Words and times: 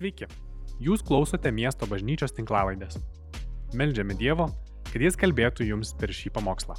Sveiki, 0.00 0.24
jūs 0.80 1.02
klausote 1.04 1.50
miesto 1.52 1.84
bažnyčios 1.84 2.32
tinklavaidės. 2.32 2.94
Meldžiame 3.76 4.14
Dievo, 4.16 4.46
kad 4.86 5.02
Jis 5.04 5.18
kalbėtų 5.20 5.66
jums 5.68 5.90
per 6.00 6.08
šį 6.16 6.30
pamokslą. 6.38 6.72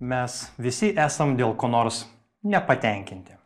Mes 0.00 0.36
visi 0.56 0.88
esam 0.96 1.34
dėl 1.36 1.52
ko 1.60 1.68
nors 1.68 2.06
nepatenkinti. 2.48 3.36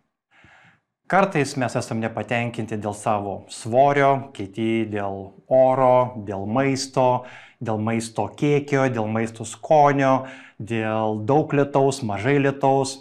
Kartais 1.11 1.57
mes 1.59 1.75
esam 1.75 1.99
nepatenkinti 2.05 2.79
dėl 2.79 2.95
savo 2.95 3.35
svorio, 3.51 4.31
kiti 4.31 4.87
dėl 4.95 5.19
oro, 5.51 6.23
dėl 6.23 6.47
maisto, 6.47 7.25
dėl 7.59 7.83
maisto 7.83 8.29
kiekio, 8.31 8.87
dėl 8.95 9.11
maisto 9.11 9.43
skonio, 9.43 10.21
dėl 10.63 11.19
daug 11.27 11.51
lietaus, 11.51 12.05
mažai 12.07 12.39
lietaus. 12.39 13.01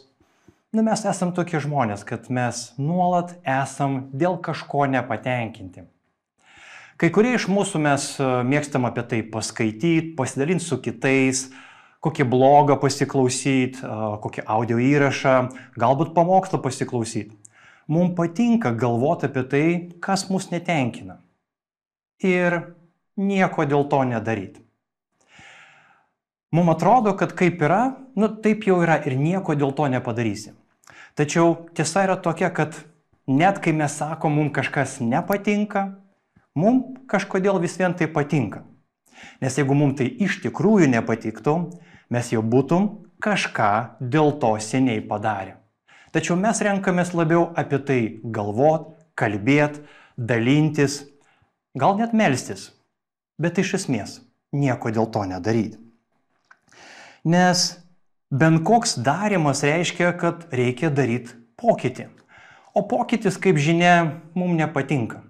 Nu, 0.76 0.84
mes 0.84 1.06
esam 1.08 1.30
tokie 1.32 1.62
žmonės, 1.64 2.02
kad 2.04 2.26
mes 2.28 2.74
nuolat 2.76 3.30
esam 3.48 4.10
dėl 4.12 4.34
kažko 4.44 4.84
nepatenkinti. 4.92 5.86
Kai 7.00 7.08
kurie 7.16 7.30
iš 7.38 7.46
mūsų 7.48 7.80
mes 7.80 8.08
e, 8.20 8.26
mėgstam 8.44 8.84
apie 8.90 9.06
tai 9.08 9.20
paskaityti, 9.32 10.10
pasidalinti 10.18 10.66
su 10.66 10.76
kitais, 10.84 11.46
kokį 12.04 12.26
blogą 12.28 12.76
pasiklausyti, 12.82 13.86
e, 13.88 14.00
kokį 14.26 14.44
audio 14.58 14.82
įrašą, 14.84 15.36
galbūt 15.80 16.12
pamokslą 16.18 16.60
pasiklausyti. 16.66 17.32
Mums 17.88 18.12
patinka 18.20 18.74
galvoti 18.76 19.30
apie 19.30 19.46
tai, 19.54 19.64
kas 20.04 20.28
mus 20.28 20.50
netenkina. 20.52 21.22
Ir 22.20 22.58
nieko 23.16 23.64
dėl 23.64 23.88
to 23.88 24.02
nedaryti. 24.12 24.60
Mums 26.52 26.76
atrodo, 26.76 27.16
kad 27.16 27.32
kaip 27.32 27.64
yra, 27.64 27.82
nu 28.20 28.28
taip 28.44 28.68
jau 28.68 28.82
yra 28.84 29.00
ir 29.08 29.16
nieko 29.16 29.56
dėl 29.56 29.72
to 29.80 29.88
nepadarysi. 29.96 30.58
Tačiau 31.16 31.70
tiesa 31.76 32.04
yra 32.04 32.18
tokia, 32.20 32.50
kad 32.52 32.76
net 33.28 33.62
kai 33.64 33.72
mes 33.72 33.94
sakom, 33.96 34.36
mums 34.36 34.52
kažkas 34.56 34.98
nepatinka, 35.00 35.88
mums 36.60 37.00
kažkodėl 37.12 37.62
vis 37.64 37.78
vien 37.80 37.96
tai 37.96 38.10
patinka. 38.12 38.66
Nes 39.40 39.56
jeigu 39.56 39.78
mums 39.78 39.96
tai 40.00 40.10
iš 40.12 40.42
tikrųjų 40.44 40.90
nepatiktų, 40.92 41.56
mes 42.12 42.32
jau 42.34 42.44
būtum 42.44 42.90
kažką 43.24 43.72
dėl 44.00 44.36
to 44.42 44.52
seniai 44.60 45.00
padarę. 45.08 45.56
Tačiau 46.12 46.36
mes 46.40 46.60
renkamės 46.64 47.14
labiau 47.16 47.50
apie 47.60 47.80
tai 47.88 48.00
galvot, 48.24 48.92
kalbėt, 49.16 49.82
dalintis, 50.16 51.02
gal 51.76 51.98
net 52.00 52.14
melstis, 52.16 52.70
bet 53.40 53.60
iš 53.60 53.74
esmės 53.80 54.20
nieko 54.56 54.92
dėl 54.92 55.10
to 55.12 55.24
nedaryti. 55.28 55.80
Nes 57.26 57.85
bent 58.32 58.64
koks 58.66 58.98
darimas 58.98 59.64
reiškia, 59.64 60.14
kad 60.20 60.48
reikia 60.56 60.90
daryti 60.90 61.36
pokytį. 61.60 62.10
O 62.76 62.84
pokytis, 62.84 63.38
kaip 63.40 63.60
žinia, 63.62 64.22
mums 64.36 64.58
nepatinka. 64.60 65.22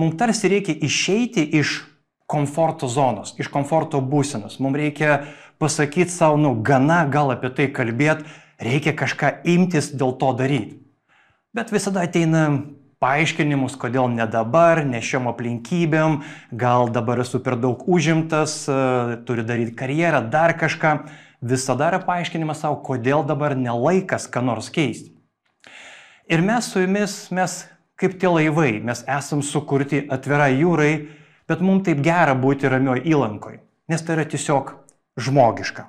Mums 0.00 0.16
tarsi 0.18 0.48
reikia 0.48 0.74
išeiti 0.86 1.44
iš 1.58 1.82
komforto 2.30 2.88
zonos, 2.88 3.34
iš 3.38 3.50
komforto 3.52 4.00
būsenos. 4.00 4.56
Mums 4.64 4.80
reikia 4.80 5.18
pasakyti 5.60 6.10
savo, 6.10 6.38
nu, 6.40 6.54
gana 6.64 7.04
gal 7.10 7.34
apie 7.34 7.52
tai 7.52 7.68
kalbėti, 7.72 8.24
reikia 8.62 8.94
kažką 8.96 9.34
imtis 9.50 9.92
dėl 9.92 10.16
to 10.18 10.32
daryti. 10.38 10.80
Bet 11.54 11.70
visada 11.70 12.02
ateina 12.08 12.46
paaiškinimus, 13.04 13.76
kodėl 13.78 14.08
ne 14.10 14.24
dabar, 14.30 14.80
ne 14.88 15.02
šiom 15.04 15.28
aplinkybėm, 15.30 16.22
gal 16.56 16.88
dabar 16.94 17.20
esu 17.22 17.42
per 17.44 17.58
daug 17.60 17.84
užimtas, 17.84 18.64
turiu 19.28 19.44
daryti 19.46 19.76
karjerą, 19.76 20.24
dar 20.32 20.56
kažką. 20.58 20.96
Visada 21.44 21.90
yra 21.90 22.00
paaiškinimas 22.00 22.62
savo, 22.64 22.78
kodėl 22.86 23.24
dabar 23.28 23.52
nelaikas 23.58 24.24
ką 24.32 24.40
nors 24.46 24.70
keisti. 24.72 25.12
Ir 26.24 26.40
mes 26.40 26.70
su 26.72 26.80
jumis, 26.80 27.18
mes 27.36 27.58
kaip 28.00 28.16
tie 28.20 28.30
laivai, 28.32 28.78
mes 28.80 29.02
esam 29.04 29.42
sukurti 29.44 30.06
atvirai 30.08 30.54
jūrai, 30.56 30.94
bet 31.48 31.60
mums 31.60 31.84
taip 31.84 32.00
gera 32.04 32.32
būti 32.32 32.70
ramioj 32.72 33.04
įlankoj, 33.04 33.58
nes 33.92 34.06
tai 34.06 34.16
yra 34.16 34.24
tiesiog 34.24 34.72
žmogiška. 35.20 35.84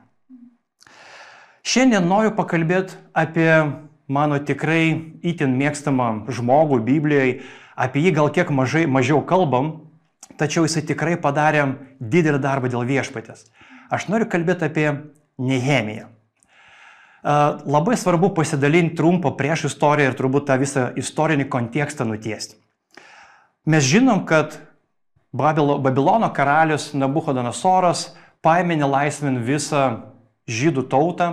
Šiandien 1.66 2.03
noriu 2.05 2.35
pakalbėti 2.35 2.99
apie 3.16 3.49
mano 4.11 4.37
tikrai 4.43 5.16
itin 5.23 5.55
mėgstamą 5.57 6.27
žmogų 6.35 6.83
Biblijoje, 6.85 7.39
apie 7.79 8.03
jį 8.03 8.11
gal 8.19 8.29
kiek 8.35 8.51
mažai, 8.53 8.83
mažiau 8.91 9.23
kalbam, 9.25 9.72
tačiau 10.37 10.67
jisai 10.67 10.83
tikrai 10.85 11.16
padarė 11.16 11.63
didelį 11.99 12.43
darbą 12.43 12.69
dėl 12.69 12.85
viešpatės. 12.91 13.47
Aš 13.89 14.09
noriu 14.11 14.27
kalbėti 14.29 14.67
apie 14.67 14.87
Nehemiją. 15.38 16.12
Labai 17.66 17.97
svarbu 17.97 18.29
pasidalinti 18.38 18.96
trumpą 19.00 19.31
prieš 19.38 19.66
istoriją 19.72 20.12
ir 20.12 20.18
turbūt 20.18 20.46
tą 20.46 20.59
visą 20.62 20.85
istorinį 21.00 21.47
kontekstą 21.50 22.06
nutiesti. 22.06 22.59
Mes 23.66 23.84
žinom, 23.84 24.22
kad 24.29 24.59
Babilono 25.34 26.29
karalius 26.31 26.94
Nabuchodonosoras 26.94 28.12
paėmė 28.46 28.78
nelaisvin 28.78 29.41
visą 29.44 30.06
žydų 30.46 30.85
tautą 30.91 31.31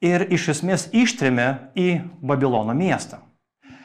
ir 0.00 0.22
iš 0.30 0.52
esmės 0.54 0.86
ištrėmė 0.94 1.48
į 1.74 1.88
Babilono 2.22 2.76
miestą. 2.78 3.18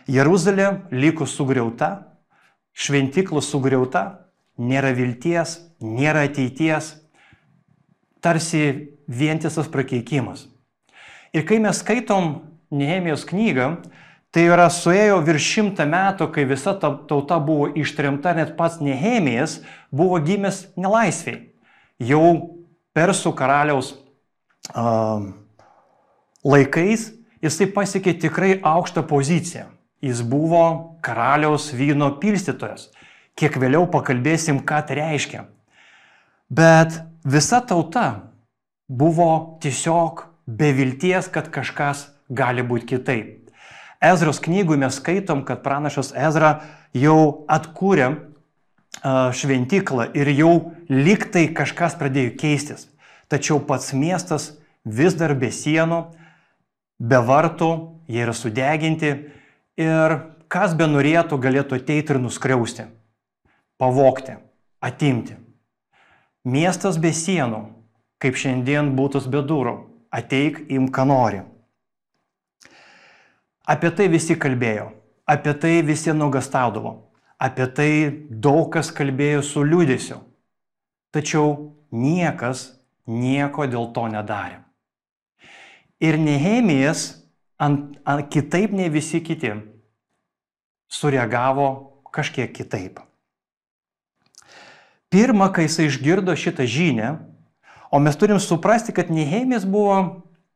Jeruzalė 0.07 0.85
liko 0.91 1.25
sugriauta, 1.25 2.13
šventikla 2.77 3.41
sugriauta, 3.41 4.29
nėra 4.61 4.93
vilties, 4.93 5.57
nėra 5.81 6.27
ateities, 6.27 6.93
tarsi 8.23 8.95
vientisas 9.07 9.67
prakeikimas. 9.67 10.47
Ir 11.33 11.45
kai 11.49 11.59
mes 11.59 11.81
skaitom 11.83 12.39
Nehemijos 12.73 13.25
knygą, 13.29 13.67
tai 14.33 14.47
yra 14.49 14.65
suėjo 14.73 15.19
virš 15.25 15.49
šimtą 15.55 15.85
metų, 15.89 16.29
kai 16.33 16.47
visa 16.49 16.73
ta 16.79 16.89
tauta 17.09 17.37
buvo 17.37 17.67
ištremta, 17.77 18.33
net 18.33 18.55
pats 18.57 18.79
Nehemijas 18.81 19.59
buvo 19.93 20.17
gimęs 20.23 20.63
nelaisviai. 20.79 21.51
Jau 22.01 22.23
persų 22.97 23.33
karaliaus 23.37 23.93
uh, 24.73 25.29
laikais 26.45 27.11
jisai 27.43 27.69
pasiekė 27.75 28.17
tikrai 28.25 28.55
aukštą 28.65 29.05
poziciją. 29.09 29.67
Jis 30.03 30.19
buvo 30.25 30.97
karaliaus 31.05 31.69
vyno 31.75 32.09
pilstytojas. 32.19 32.89
Kiek 33.39 33.55
vėliau 33.61 33.85
pakalbėsim, 33.89 34.59
ką 34.65 34.81
tai 34.87 34.97
reiškia. 34.99 35.45
Bet 36.51 36.99
visa 37.23 37.61
tauta 37.61 38.33
buvo 38.87 39.57
tiesiog 39.61 40.25
be 40.45 40.71
vilties, 40.75 41.29
kad 41.31 41.49
kažkas 41.51 42.07
gali 42.29 42.63
būti 42.63 42.95
kitaip. 42.95 43.39
Ezros 44.03 44.41
knygui 44.43 44.77
mes 44.77 44.97
skaitom, 44.99 45.45
kad 45.47 45.63
pranašas 45.63 46.11
Ezra 46.11 46.59
jau 46.93 47.45
atkūrė 47.47 48.09
šventyklą 49.03 50.09
ir 50.15 50.29
jau 50.35 50.73
liktai 50.91 51.47
kažkas 51.55 51.95
pradėjo 51.99 52.35
keistis. 52.39 52.87
Tačiau 53.31 53.61
pats 53.63 53.93
miestas 53.95 54.51
vis 54.83 55.15
dar 55.15 55.33
be 55.39 55.49
sienų, 55.51 56.03
be 56.99 57.19
vartų, 57.23 57.71
jie 58.07 58.25
yra 58.25 58.35
sudeginti 58.35 59.13
ir 59.79 60.17
kas 60.51 60.75
be 60.77 60.85
norėtų 60.87 61.39
galėtų 61.41 61.79
ateiti 61.79 62.13
ir 62.13 62.21
nuskriausti, 62.21 62.85
pavokti, 63.79 64.35
atimti. 64.83 65.39
Miestas 66.43 66.97
be 66.99 67.13
sienų, 67.15 67.61
kaip 68.19 68.35
šiandien 68.35 68.91
būtus 68.97 69.29
be 69.31 69.39
durų 69.47 69.77
ateik 70.11 70.65
im, 70.67 70.89
ką 70.91 71.05
nori. 71.07 71.39
Apie 73.63 73.91
tai 73.95 74.09
visi 74.11 74.35
kalbėjo, 74.35 74.89
apie 75.23 75.53
tai 75.55 75.77
visi 75.87 76.11
nuogastaudavo, 76.11 76.91
apie 77.39 77.67
tai 77.71 77.91
daug 78.27 78.67
kas 78.75 78.91
kalbėjo 78.91 79.39
su 79.47 79.63
liūdėsiu. 79.63 80.19
Tačiau 81.15 81.71
niekas 81.95 82.73
nieko 83.07 83.63
dėl 83.71 83.93
to 83.95 84.03
nedarė. 84.11 84.59
Ir 86.03 86.19
Nehemijas 86.19 87.23
ant, 87.55 87.95
ant, 88.03 88.27
kitaip 88.27 88.75
nei 88.75 88.91
visi 88.91 89.23
kiti 89.23 89.53
sureagavo 90.91 91.69
kažkiek 92.11 92.51
kitaip. 92.51 92.99
Pirmą, 95.13 95.51
kai 95.53 95.67
jis 95.67 95.77
išgirdo 95.85 96.33
šitą 96.33 96.65
žinę, 96.65 97.13
O 97.93 97.99
mes 97.99 98.15
turim 98.17 98.39
suprasti, 98.39 98.91
kad 98.91 99.11
Nehemijas 99.11 99.67
buvo 99.69 99.97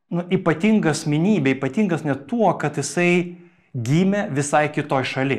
nu, 0.10 0.24
ypatingas 0.34 1.04
minybė, 1.06 1.54
ypatingas 1.54 2.02
net 2.02 2.24
tuo, 2.26 2.50
kad 2.58 2.80
jisai 2.82 3.38
gimė 3.78 4.24
visai 4.34 4.64
kitoj 4.74 5.06
šaly. 5.06 5.38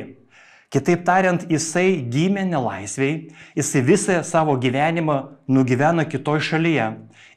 Kitaip 0.71 1.03
tariant, 1.03 1.43
jisai 1.51 1.97
gimė 2.07 2.45
nelaisviai, 2.47 3.33
jisai 3.59 3.83
visą 3.83 4.21
savo 4.23 4.55
gyvenimą 4.63 5.17
nugyveno 5.51 6.07
kitoj 6.07 6.39
šalyje 6.53 6.87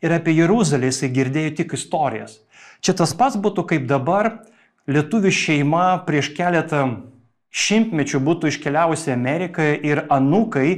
ir 0.04 0.14
apie 0.14 0.36
Jeruzalę 0.36 0.92
jisai 0.92 1.10
girdėjo 1.10 1.56
tik 1.58 1.74
istorijas. 1.74 2.38
Čia 2.86 2.94
tas 3.02 3.16
pats 3.18 3.34
būtų 3.34 3.66
kaip 3.66 3.90
dabar 3.90 4.30
lietuvių 4.86 5.34
šeima 5.42 5.86
prieš 6.06 6.30
keletą 6.38 6.86
šimtmečių 7.50 8.22
būtų 8.30 8.54
iškeliavusi 8.54 9.10
Ameriką 9.10 9.72
ir 9.82 10.06
anūkai 10.06 10.68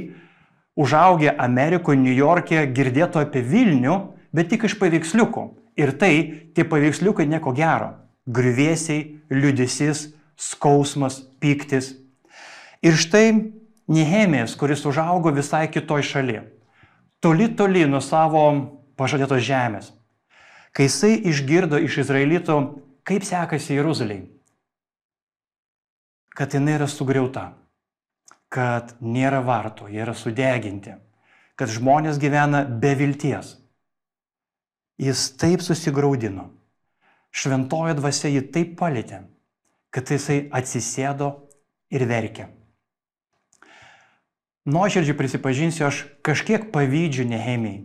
užaugę 0.75 1.35
Amerikoje, 1.39 1.99
New 1.99 2.15
York'e 2.15 2.65
girdėtų 2.75 3.23
apie 3.23 3.41
Vilnių, 3.41 3.95
bet 4.35 4.51
tik 4.51 4.67
iš 4.67 4.77
paveiksliukų. 4.79 5.45
Ir 5.79 5.91
tai, 5.99 6.13
tie 6.55 6.63
paveiksliukai 6.67 7.27
nieko 7.27 7.51
gero. 7.55 7.93
Griuvėsiai, 8.25 9.19
liudesis, 9.29 10.09
skausmas, 10.35 11.21
piktis. 11.39 11.93
Ir 12.83 12.95
štai 12.99 13.53
Nehemijas, 13.87 14.55
kuris 14.57 14.81
užaugo 14.85 15.29
visai 15.35 15.67
kitoj 15.69 16.01
šaly, 16.01 16.39
toli 17.21 17.51
toli 17.53 17.83
nuo 17.85 18.01
savo 18.01 18.41
pažadėtos 18.97 19.43
žemės. 19.45 19.91
Kai 20.73 20.87
jisai 20.87 21.19
išgirdo 21.29 21.77
iš 21.79 21.99
izraelito, 22.01 22.57
kaip 23.05 23.23
sekasi 23.23 23.77
Jeruzaliai, 23.77 24.25
kad 26.35 26.51
jinai 26.57 26.79
yra 26.79 26.87
sugriauta, 26.89 27.51
kad 28.49 28.95
nėra 29.01 29.41
vartų, 29.45 29.89
jie 29.91 30.01
yra 30.03 30.15
sudeginti, 30.15 30.95
kad 31.55 31.71
žmonės 31.71 32.19
gyvena 32.21 32.63
be 32.65 32.93
vilties. 32.97 33.55
Jis 35.01 35.27
taip 35.39 35.63
susigaudino, 35.63 36.49
šventojo 37.35 37.97
dvasia 37.99 38.31
jį 38.31 38.45
taip 38.55 38.75
palėtė, 38.79 39.25
kad 39.91 40.11
jisai 40.11 40.45
atsisėdo 40.55 41.31
ir 41.91 42.05
verkė. 42.07 42.47
Nuoširdžiai 44.65 45.17
prisipažinsiu, 45.17 45.85
aš 45.85 46.05
kažkiek 46.25 46.71
pavydžiu 46.73 47.27
Nehemijai. 47.29 47.83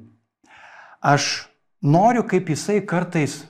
Aš 1.01 1.51
noriu, 1.83 2.23
kaip 2.25 2.49
jisai 2.49 2.81
kartais 2.81 3.43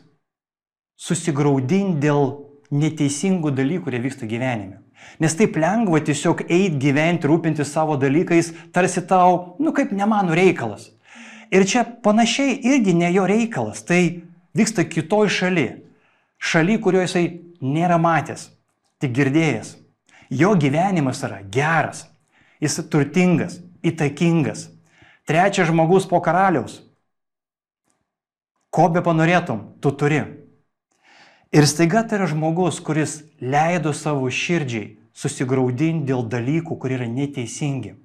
susigaudinti 0.99 2.03
dėl 2.03 2.33
neteisingų 2.75 3.53
dalykų, 3.55 3.85
kurie 3.87 4.01
vyksta 4.03 4.27
gyvenime. 4.31 4.81
Nes 5.21 5.37
taip 5.37 5.57
lengva 5.61 6.01
tiesiog 6.01 6.47
eiti 6.49 6.79
gyventi, 6.81 7.29
rūpintis 7.29 7.73
savo 7.75 7.99
dalykais, 8.01 8.55
tarsi 8.73 9.03
tau, 9.07 9.57
nu 9.61 9.75
kaip 9.77 9.93
ne 9.93 10.07
mano 10.09 10.37
reikalas. 10.37 10.89
Ir 11.53 11.67
čia 11.67 11.85
panašiai 11.85 12.57
irgi 12.71 12.95
ne 12.95 13.11
jo 13.13 13.27
reikalas, 13.29 13.83
tai 13.85 14.23
vyksta 14.57 14.87
kitoj 14.89 15.29
šaly. 15.29 15.67
Šaly, 16.41 16.79
kurioje 16.81 17.09
jisai 17.09 17.25
nėra 17.61 17.99
matęs, 18.01 18.49
tik 19.03 19.13
girdėjęs. 19.19 19.75
Jo 20.31 20.55
gyvenimas 20.55 21.21
yra 21.27 21.41
geras, 21.53 22.07
jis 22.63 22.79
turtingas, 22.89 23.59
įtakingas. 23.83 24.69
Trečias 25.27 25.69
žmogus 25.69 26.07
po 26.09 26.23
karaliaus. 26.23 26.81
Ko 28.71 28.89
be 28.89 29.03
panorėtum, 29.03 29.75
tu 29.83 29.91
turi. 29.91 30.23
Ir 31.51 31.67
staiga 31.67 32.05
tai 32.07 32.21
yra 32.21 32.29
žmogus, 32.31 32.79
kuris 32.79 33.25
leido 33.43 33.91
savo 33.91 34.29
širdžiai 34.31 34.93
susigaudinti 35.19 36.07
dėl 36.07 36.23
dalykų, 36.31 36.77
kurie 36.79 36.95
yra 37.01 37.09
neteisingi. 37.11 37.97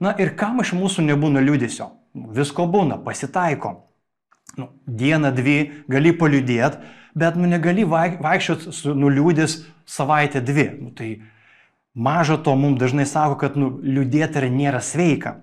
Na 0.00 0.14
ir 0.16 0.32
kam 0.40 0.62
iš 0.64 0.72
mūsų 0.72 1.04
nebūna 1.10 1.42
liūdėsio? 1.44 1.90
Visko 2.32 2.64
būna, 2.72 2.96
pasitaiko. 3.04 3.74
Nu, 4.56 4.70
dieną, 4.88 5.28
dvi 5.36 5.58
gali 5.92 6.12
paliūdėti, 6.16 6.80
bet 7.16 7.36
nu, 7.36 7.48
negali 7.48 7.84
vaikščioti 7.84 8.72
su 8.80 8.94
nuliūdės 8.96 9.58
savaitę, 9.88 10.40
dvi. 10.40 10.66
Nu, 10.80 10.90
tai 10.96 11.10
maža 11.92 12.38
to 12.40 12.54
mums 12.56 12.80
dažnai 12.80 13.04
sako, 13.08 13.36
kad 13.44 13.60
nu, 13.60 13.74
liūdėti 13.84 14.48
nėra 14.48 14.80
sveika. 14.80 15.36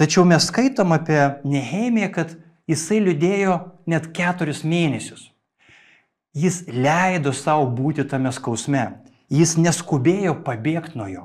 Tačiau 0.00 0.24
mes 0.24 0.48
skaitom 0.48 0.96
apie 0.96 1.20
Nehemiją, 1.44 2.08
kad 2.16 2.32
jisai 2.68 3.02
liūdėjo 3.04 3.58
net 3.84 4.08
keturis 4.16 4.64
mėnesius. 4.64 5.28
Jis 6.36 6.62
leido 6.70 7.32
savo 7.34 7.66
būti 7.74 8.04
tame 8.06 8.30
skausme. 8.32 8.84
Jis 9.30 9.56
neskubėjo 9.58 10.36
pabėgti 10.46 10.98
nuo 10.98 11.08
jo. 11.10 11.24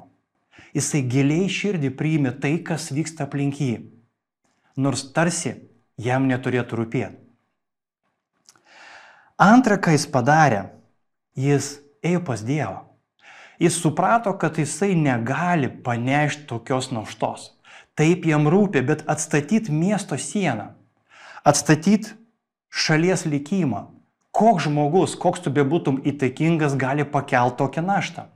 Jisai 0.76 1.04
giliai 1.08 1.50
širdį 1.50 1.92
priimė 1.98 2.34
tai, 2.42 2.58
kas 2.66 2.90
vyksta 2.94 3.26
aplink 3.26 3.62
jį. 3.62 3.76
Nors 4.78 5.06
tarsi 5.16 5.56
jam 5.98 6.26
neturėtų 6.28 6.82
rūpėti. 6.82 7.22
Antra, 9.42 9.78
ką 9.78 9.94
jis 9.96 10.06
padarė, 10.08 10.62
jis 11.36 11.78
ėjo 12.04 12.22
pas 12.28 12.44
Dievą. 12.44 12.86
Jis 13.60 13.78
suprato, 13.80 14.34
kad 14.40 14.58
jisai 14.60 14.94
negali 15.00 15.70
panešti 15.70 16.48
tokios 16.50 16.92
naštos. 16.92 17.54
Taip 17.96 18.26
jam 18.28 18.50
rūpė, 18.52 18.84
bet 18.84 19.04
atstatyti 19.08 19.72
miesto 19.72 20.18
sieną, 20.20 20.74
atstatyti 21.48 22.18
šalies 22.68 23.24
likimą, 23.28 23.95
koks 24.36 24.68
žmogus, 24.68 25.16
koks 25.16 25.46
tu 25.46 25.52
bebūtum 25.56 26.02
įtakingas, 26.04 26.76
gali 26.76 27.06
pakelti 27.08 27.62
tokią 27.62 27.84
naštą. 27.86 28.28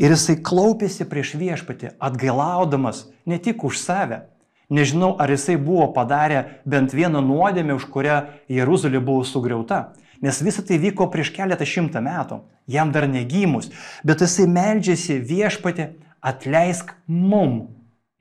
Ir 0.00 0.14
jisai 0.14 0.38
klaupėsi 0.42 1.06
prieš 1.08 1.34
viešpatį, 1.38 1.94
atgailaudamas 2.02 3.04
ne 3.28 3.38
tik 3.38 3.64
už 3.66 3.78
save. 3.82 4.24
Nežinau, 4.72 5.12
ar 5.20 5.28
jisai 5.30 5.58
buvo 5.60 5.90
padarę 5.92 6.62
bent 6.64 6.94
vieną 6.96 7.20
nuodėmę, 7.22 7.76
už 7.76 7.84
kurią 7.92 8.16
Jeruzalė 8.48 9.02
buvo 9.04 9.26
sugriauta. 9.28 9.92
Nes 10.24 10.40
visa 10.40 10.64
tai 10.64 10.78
vyko 10.80 11.10
prieš 11.12 11.34
keletą 11.36 11.66
šimtą 11.68 12.00
metų, 12.00 12.40
jam 12.66 12.90
dar 12.94 13.04
negymus. 13.10 13.68
Bet 14.02 14.24
jisai 14.24 14.48
meldžiasi 14.48 15.20
viešpatį, 15.20 15.90
atleisk 16.24 16.94
mum 17.06 17.66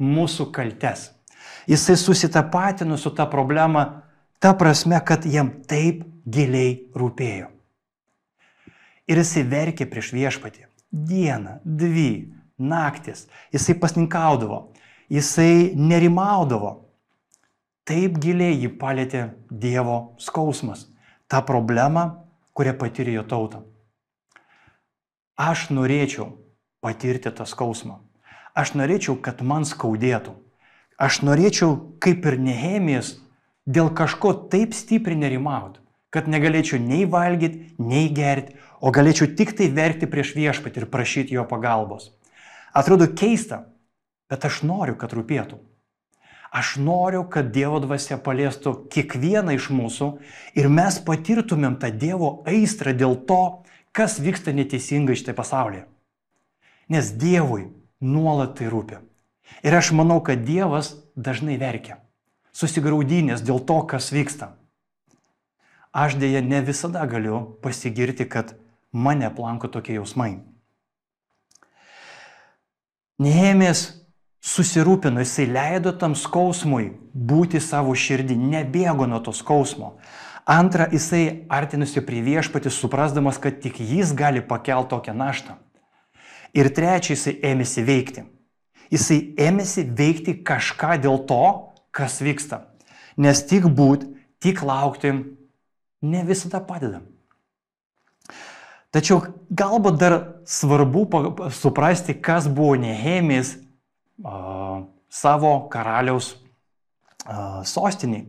mūsų 0.03 0.51
kaltes. 0.51 1.13
Jisai 1.69 1.95
susitapatino 1.95 2.99
su 2.99 3.13
ta 3.15 3.23
problema, 3.31 4.03
ta 4.43 4.51
prasme, 4.59 4.99
kad 4.99 5.23
jam 5.23 5.53
taip 5.63 6.03
giliai 6.25 6.77
rūpėjo. 6.95 7.49
Ir 9.09 9.19
jisai 9.19 9.43
verkė 9.47 9.87
prieš 9.89 10.13
viešpatį. 10.15 10.67
Dieną, 10.93 11.57
dvi, 11.65 12.33
naktis. 12.59 13.27
Jisai 13.51 13.75
pasninkaudavo, 13.79 14.73
jisai 15.11 15.73
nerimaudavo. 15.75 16.79
Taip 17.83 18.15
giliai 18.23 18.55
jį 18.55 18.71
palėtė 18.79 19.25
Dievo 19.51 20.15
skausmas. 20.23 20.87
Ta 21.27 21.41
problema, 21.43 22.23
kurią 22.55 22.77
patyrė 22.79 23.17
jo 23.17 23.25
tauta. 23.27 23.63
Aš 25.35 25.67
norėčiau 25.73 26.29
patirti 26.83 27.33
tą 27.33 27.43
skausmą. 27.49 27.99
Aš 28.55 28.75
norėčiau, 28.77 29.17
kad 29.19 29.41
man 29.41 29.65
skaudėtų. 29.65 30.37
Aš 31.01 31.23
norėčiau, 31.25 31.97
kaip 31.99 32.23
ir 32.29 32.37
Nehemijas, 32.39 33.17
dėl 33.65 33.89
kažko 33.97 34.31
taip 34.53 34.77
stipriai 34.77 35.17
nerimauti 35.17 35.82
kad 36.13 36.29
negalėčiau 36.29 36.77
nei 36.77 37.07
valgyti, 37.09 37.73
nei 37.81 38.07
gerti, 38.13 38.53
o 38.79 38.91
galėčiau 38.93 39.31
tik 39.33 39.55
tai 39.57 39.71
verkti 39.73 40.09
prieš 40.09 40.35
viešpatį 40.37 40.83
ir 40.83 40.89
prašyti 40.93 41.37
jo 41.39 41.45
pagalbos. 41.49 42.11
Atrodo 42.73 43.07
keista, 43.09 43.63
bet 44.29 44.45
aš 44.45 44.61
noriu, 44.67 44.93
kad 44.99 45.15
rūpėtų. 45.17 45.57
Aš 46.53 46.75
noriu, 46.77 47.23
kad 47.25 47.49
Dievo 47.49 47.79
dvasia 47.81 48.19
paliestų 48.21 48.75
kiekvieną 48.93 49.55
iš 49.57 49.71
mūsų 49.73 50.09
ir 50.59 50.69
mes 50.69 50.99
patirtumėm 51.01 51.79
tą 51.81 51.89
Dievo 51.89 52.43
aistrą 52.45 52.93
dėl 52.93 53.17
to, 53.25 53.65
kas 53.89 54.19
vyksta 54.21 54.53
neteisingai 54.53 55.17
šitai 55.17 55.33
pasaulyje. 55.33 55.87
Nes 56.93 57.09
Dievui 57.17 57.71
nuolat 58.05 58.59
tai 58.59 58.69
rūpi. 58.69 59.01
Ir 59.65 59.73
aš 59.73 59.95
manau, 59.97 60.19
kad 60.21 60.45
Dievas 60.45 60.93
dažnai 61.17 61.57
verkia, 61.57 62.03
susigaudinės 62.53 63.41
dėl 63.41 63.63
to, 63.65 63.81
kas 63.89 64.13
vyksta 64.13 64.53
aš 65.93 66.17
dėja 66.17 66.41
ne 66.41 66.61
visada 66.65 67.05
galiu 67.05 67.39
pasigirti, 67.61 68.25
kad 68.25 68.55
mane 68.91 69.29
planko 69.33 69.69
tokie 69.69 69.95
jausmai. 69.99 70.41
Nehemės 73.21 73.85
susirūpino, 74.43 75.21
jisai 75.23 75.45
leido 75.47 75.93
tam 75.95 76.17
skausmui 76.17 76.89
būti 77.13 77.61
savo 77.61 77.93
širdį, 77.95 78.35
nebėgo 78.35 79.07
nuo 79.07 79.21
to 79.23 79.31
skausmo. 79.31 79.93
Antra, 80.49 80.89
jisai 80.91 81.45
artinusi 81.47 82.01
prie 82.03 82.19
viešpatį, 82.25 82.73
suprasdamas, 82.73 83.37
kad 83.39 83.61
tik 83.63 83.79
jis 83.79 84.11
gali 84.17 84.41
pakelti 84.43 84.91
tokią 84.91 85.13
naštą. 85.15 85.55
Ir 86.53 86.67
trečia, 86.75 87.13
jisai 87.15 87.37
ėmėsi 87.53 87.85
veikti. 87.87 88.25
Jisai 88.91 89.21
ėmėsi 89.39 89.85
veikti 89.87 90.35
kažką 90.45 90.97
dėl 91.01 91.23
to, 91.29 91.45
kas 91.95 92.19
vyksta. 92.21 92.65
Nes 93.15 93.39
tik 93.47 93.69
būt, 93.71 94.03
tik 94.43 94.61
laukti 94.65 95.13
ne 96.03 96.23
visada 96.27 96.61
padeda. 96.63 97.01
Tačiau 98.93 99.23
galbūt 99.49 99.97
dar 99.97 100.15
svarbu 100.45 101.07
suprasti, 101.49 102.13
kas 102.13 102.45
buvo 102.45 102.75
Nehemijas 102.77 103.55
uh, 103.57 104.85
savo 105.09 105.55
karaliaus 105.73 106.35
uh, 106.35 107.63
sostiniai. 107.65 108.27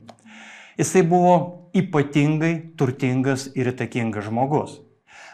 Jisai 0.81 1.05
buvo 1.07 1.35
ypatingai 1.77 2.55
turtingas 2.79 3.51
ir 3.59 3.69
įtakingas 3.75 4.31
žmogus. 4.31 4.79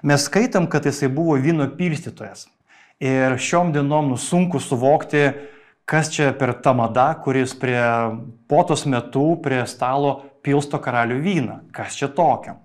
Mes 0.03 0.25
skaitam, 0.25 0.67
kad 0.67 0.89
jisai 0.89 1.13
buvo 1.13 1.37
vyno 1.39 1.69
pilstytojas. 1.77 2.49
Ir 3.01 3.37
šiom 3.41 3.71
dienom 3.73 4.11
nu, 4.11 4.17
sunku 4.21 4.61
suvokti, 4.61 5.29
kas 5.91 6.13
čia 6.15 6.31
per 6.39 6.55
tamada, 6.63 7.11
kuris 7.19 7.57
prie 7.59 7.83
potos 8.47 8.85
metu 8.87 9.35
prie 9.43 9.65
stalo 9.67 10.21
pilsto 10.45 10.79
karalių 10.79 11.19
vyną. 11.25 11.57
Kas 11.75 11.99
čia 11.99 12.09
tokio? 12.15 12.61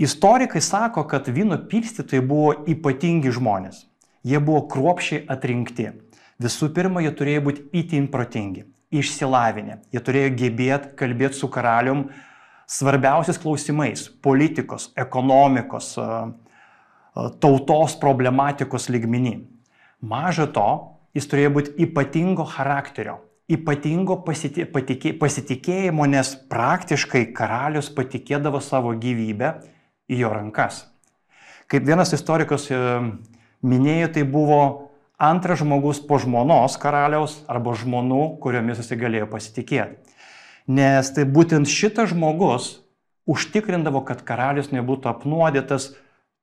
Istorikai 0.00 0.60
sako, 0.60 1.04
kad 1.08 1.28
vyno 1.28 1.58
pilstytojai 1.68 2.24
buvo 2.24 2.54
ypatingi 2.68 3.32
žmonės. 3.32 3.84
Jie 4.26 4.40
buvo 4.40 4.64
kruopšiai 4.72 5.26
atrinkti. 5.32 5.90
Visų 6.42 6.70
pirma, 6.76 7.00
jie 7.04 7.12
turėjo 7.16 7.44
būti 7.46 7.62
itin 7.80 8.08
protingi, 8.12 8.66
išsilavinę. 8.92 9.78
Jie 9.92 10.02
turėjo 10.04 10.32
gebėti 10.40 10.92
kalbėti 10.98 11.40
su 11.40 11.48
karalium 11.52 12.08
svarbiausiais 12.68 13.40
klausimais- 13.40 14.08
politikos, 14.26 14.90
ekonomikos, 14.96 15.94
tautos 17.40 17.96
problematikos 18.00 18.88
lygmenį. 18.88 19.38
Maža 20.02 20.52
to, 20.52 20.95
jis 21.16 21.28
turėjo 21.30 21.52
būti 21.54 21.74
ypatingo 21.86 22.44
charakterio, 22.48 23.20
ypatingo 23.48 24.18
pasitikėjimo, 24.26 26.06
nes 26.10 26.34
praktiškai 26.50 27.28
karalius 27.36 27.88
patikėdavo 27.94 28.60
savo 28.60 28.92
gyvybę 29.00 29.54
į 30.12 30.20
jo 30.22 30.32
rankas. 30.34 30.84
Kaip 31.70 31.86
vienas 31.86 32.12
istorikas 32.14 32.68
e, 32.70 32.78
minėjo, 33.66 34.10
tai 34.14 34.26
buvo 34.28 34.60
antras 35.18 35.62
žmogus 35.62 36.02
po 36.04 36.18
žmonos 36.22 36.76
karaliaus 36.78 37.40
arba 37.50 37.74
žmonų, 37.78 38.36
kuriomis 38.42 38.82
jis 38.82 38.92
galėjo 39.00 39.30
pasitikėti. 39.32 39.96
Nes 40.66 41.10
tai 41.14 41.24
būtent 41.24 41.70
šitas 41.70 42.10
žmogus 42.12 42.76
užtikrindavo, 43.26 44.02
kad 44.06 44.22
karalius 44.26 44.72
nebūtų 44.74 45.10
apnuodytas, 45.10 45.92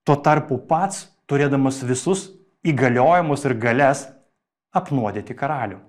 tuo 0.04 0.16
tarpu 0.20 0.58
pats, 0.68 1.10
turėdamas 1.28 1.82
visus 1.88 2.30
įgaliojimus 2.68 3.44
ir 3.48 3.56
galės, 3.60 4.08
apnuodyti 4.74 5.36
karalių. 5.38 5.80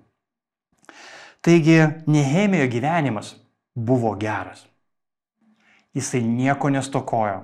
Taigi 1.45 1.81
Nehemijo 2.07 2.69
gyvenimas 2.73 3.35
buvo 3.75 4.15
geras. 4.17 4.65
Jisai 5.95 6.23
nieko 6.23 6.71
nestokojo. 6.71 7.43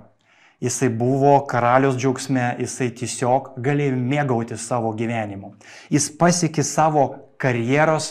Jisai 0.60 0.88
buvo 0.88 1.46
karalius 1.48 1.96
džiaugsme, 1.96 2.56
jisai 2.60 2.90
tiesiog 2.92 3.54
galėjo 3.64 3.96
mėgauti 3.96 4.58
savo 4.60 4.92
gyvenimu. 4.96 5.54
Jis 5.88 6.10
pasiekė 6.20 6.64
savo 6.64 7.04
karjeros 7.40 8.10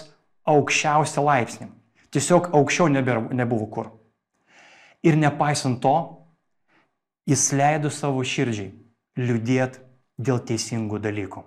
aukščiausią 0.50 1.26
laipsnį. 1.26 1.70
Tiesiog 2.10 2.50
aukščiau 2.58 2.90
nebuvo 2.90 3.68
kur. 3.70 3.92
Ir 5.06 5.18
nepaisant 5.18 5.78
to, 5.82 5.96
jis 7.30 7.52
leido 7.54 7.94
savo 7.94 8.26
širdžiai 8.26 8.74
liūdėti 9.22 9.86
dėl 10.18 10.42
teisingų 10.50 11.00
dalykų. 11.06 11.46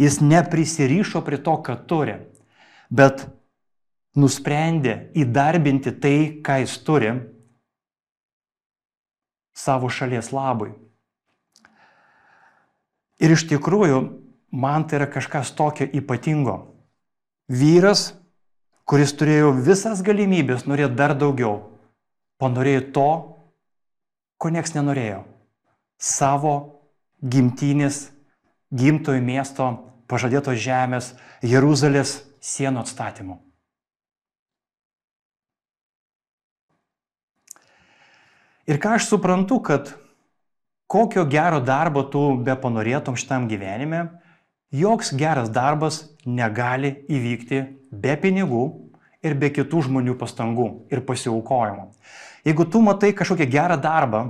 Jis 0.00 0.20
neprisirišo 0.20 1.22
prie 1.26 1.38
to, 1.42 1.56
ką 1.64 1.76
turi, 1.88 2.18
bet 2.90 3.26
nusprendė 4.16 5.10
įdarbinti 5.16 5.92
tai, 6.00 6.18
ką 6.44 6.60
jis 6.62 6.76
turi, 6.86 7.12
savo 9.56 9.88
šalies 9.92 10.32
labui. 10.36 10.72
Ir 13.20 13.32
iš 13.32 13.46
tikrųjų, 13.48 14.00
man 14.52 14.84
tai 14.88 15.00
yra 15.00 15.08
kažkas 15.08 15.54
tokio 15.56 15.86
ypatingo. 15.96 16.58
Vyras, 17.48 18.10
kuris 18.84 19.14
turėjo 19.16 19.54
visas 19.56 20.02
galimybės, 20.04 20.66
norėjo 20.68 20.90
dar 20.98 21.14
daugiau, 21.16 21.62
panorėjo 22.42 22.82
to, 22.92 23.08
ko 24.36 24.52
nieks 24.52 24.74
nenorėjo. 24.76 25.22
Savo 25.96 26.54
gimtinės, 27.24 28.10
gimtojo 28.74 29.22
miesto, 29.22 29.68
pažadėtos 30.10 30.58
žemės, 30.62 31.14
Jeruzalės 31.42 32.20
sienų 32.40 32.84
atstatymu. 32.84 33.40
Ir 38.66 38.80
ką 38.82 38.96
aš 38.98 39.06
suprantu, 39.12 39.60
kad 39.62 39.92
kokio 40.90 41.22
gero 41.30 41.60
darbo 41.62 42.02
tu 42.10 42.22
be 42.42 42.56
panorėtum 42.58 43.14
šitam 43.18 43.46
gyvenime, 43.50 44.08
joks 44.74 45.12
geras 45.14 45.52
darbas 45.54 46.00
negali 46.26 46.96
įvykti 47.06 47.62
be 47.94 48.16
pinigų 48.18 48.64
ir 49.22 49.36
be 49.38 49.52
kitų 49.54 49.84
žmonių 49.86 50.16
pastangų 50.18 50.66
ir 50.90 51.04
pasiaukojimo. 51.06 51.92
Jeigu 52.46 52.66
tu 52.70 52.82
matai 52.82 53.12
kažkokią 53.14 53.46
gerą 53.50 53.78
darbą, 53.82 54.24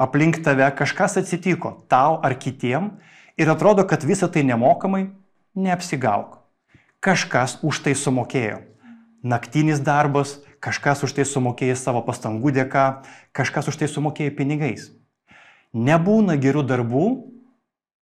aplink 0.00 0.42
tave 0.44 0.68
kažkas 0.76 1.16
atsitiko 1.20 1.78
tau 1.88 2.18
ar 2.24 2.36
kitiem 2.36 2.92
ir 3.36 3.50
atrodo, 3.50 3.84
kad 3.86 4.04
visa 4.06 4.28
tai 4.28 4.42
nemokamai, 4.46 5.10
neapsigauk. 5.54 6.38
Kažkas 7.00 7.58
už 7.62 7.80
tai 7.84 7.94
sumokėjo. 7.96 8.60
Naktinis 9.22 9.80
darbas, 9.84 10.38
kažkas 10.60 11.04
už 11.04 11.16
tai 11.16 11.24
sumokėjo 11.28 11.76
savo 11.76 12.02
pastangų 12.04 12.52
dėka, 12.56 13.02
kažkas 13.36 13.68
už 13.72 13.80
tai 13.80 13.88
sumokėjo 13.88 14.34
pinigais. 14.36 14.90
Nebūna 15.72 16.36
gerų 16.40 16.64
darbų, 16.66 17.06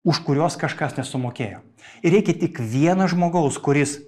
už 0.03 0.21
kuriuos 0.25 0.55
kažkas 0.59 0.97
nesumokėjo. 0.97 1.61
Ir 2.03 2.15
reikia 2.15 2.35
tik 2.35 2.59
vieno 2.59 3.07
žmogaus, 3.11 3.59
kuris 3.61 3.99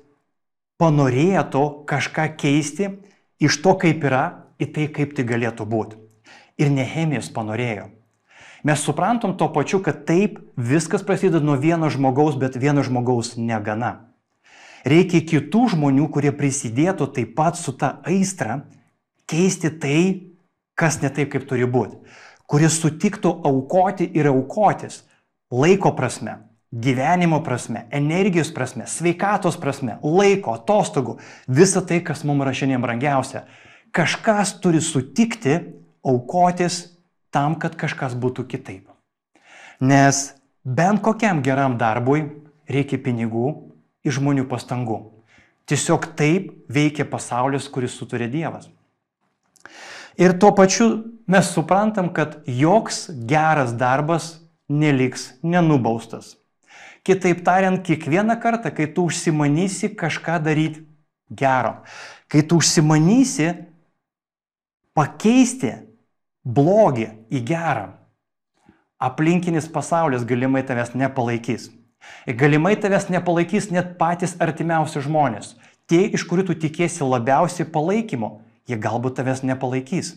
panorėtų 0.82 1.86
kažką 1.88 2.32
keisti 2.42 2.90
iš 3.42 3.60
to, 3.62 3.76
kaip 3.80 4.04
yra, 4.08 4.48
į 4.62 4.72
tai, 4.74 4.88
kaip 4.94 5.16
tai 5.18 5.26
galėtų 5.28 5.68
būti. 5.68 6.00
Ir 6.62 6.72
Nehemijas 6.74 7.30
panorėjo. 7.34 7.90
Mes 8.64 8.80
suprantam 8.86 9.34
to 9.38 9.48
pačiu, 9.54 9.82
kad 9.82 10.04
taip 10.06 10.38
viskas 10.56 11.04
prasideda 11.06 11.42
nuo 11.42 11.58
vieno 11.58 11.90
žmogaus, 11.90 12.38
bet 12.38 12.60
vieno 12.62 12.84
žmogaus 12.86 13.34
negana. 13.38 14.12
Reikia 14.86 15.22
kitų 15.26 15.68
žmonių, 15.76 16.08
kurie 16.14 16.32
prisidėtų 16.34 17.08
taip 17.16 17.34
pat 17.38 17.58
su 17.58 17.74
ta 17.78 18.00
aistra 18.06 18.62
keisti 19.30 19.72
tai, 19.82 19.98
kas 20.78 21.02
ne 21.02 21.10
taip, 21.14 21.32
kaip 21.34 21.46
turi 21.50 21.66
būti. 21.70 21.98
Kuris 22.50 22.80
sutiktų 22.82 23.32
aukoti 23.48 24.10
ir 24.18 24.30
aukotis 24.32 25.04
laiko 25.54 25.94
prasme, 25.96 26.38
gyvenimo 26.72 27.42
prasme, 27.44 27.86
energijos 27.92 28.52
prasme, 28.56 28.88
sveikatos 28.88 29.58
prasme, 29.62 29.98
laiko, 30.04 30.56
atostogų, 30.58 31.18
visa 31.48 31.84
tai, 31.86 32.02
kas 32.06 32.26
mums 32.28 32.46
yra 32.46 32.56
šiandien 32.56 32.84
brangiausia. 32.84 33.46
Kažkas 33.96 34.58
turi 34.64 34.82
sutikti 34.84 35.58
aukotis 36.08 36.84
tam, 37.32 37.56
kad 37.56 37.76
kažkas 37.80 38.16
būtų 38.16 38.46
kitaip. 38.52 38.92
Nes 39.82 40.34
bent 40.64 41.02
kokiam 41.02 41.42
geram 41.42 41.78
darbui 41.80 42.28
reikia 42.70 43.00
pinigų, 43.02 43.72
iš 44.06 44.20
žmonių 44.20 44.46
pastangų. 44.50 45.00
Tiesiog 45.70 46.12
taip 46.18 46.52
veikia 46.72 47.06
pasaulis, 47.08 47.70
kuris 47.72 47.96
suturė 47.96 48.28
Dievas. 48.32 48.68
Ir 50.20 50.36
tuo 50.40 50.52
pačiu 50.52 50.88
mes 51.30 51.48
suprantam, 51.54 52.12
kad 52.14 52.42
joks 52.46 53.08
geras 53.30 53.72
darbas 53.78 54.42
neliks 54.70 55.32
nenubaustas. 55.44 56.36
Kitaip 57.08 57.42
tariant, 57.46 57.82
kiekvieną 57.82 58.36
kartą, 58.42 58.70
kai 58.76 58.86
tu 58.94 59.08
užsimanysi 59.10 59.90
kažką 59.98 60.38
daryti 60.44 60.84
gero, 61.32 61.80
kai 62.30 62.44
tu 62.46 62.60
užsimanysi 62.62 63.54
pakeisti 64.94 65.72
blogį 66.46 67.08
į 67.32 67.42
gerą, 67.46 67.88
aplinkinis 69.02 69.70
pasaulis 69.72 70.26
galimai 70.28 70.64
tavęs 70.66 70.94
nepalaikys. 70.98 71.70
Galimai 72.26 72.76
tavęs 72.82 73.10
nepalaikys 73.14 73.70
net 73.74 73.98
patys 74.00 74.36
artimiausi 74.42 75.02
žmonės. 75.06 75.56
Tie, 75.90 76.06
iš 76.14 76.26
kurių 76.30 76.50
tu 76.50 76.56
tikėsi 76.58 77.06
labiausiai 77.06 77.68
palaikymo, 77.70 78.40
jie 78.70 78.78
galbūt 78.80 79.20
tavęs 79.20 79.44
nepalaikys. 79.46 80.16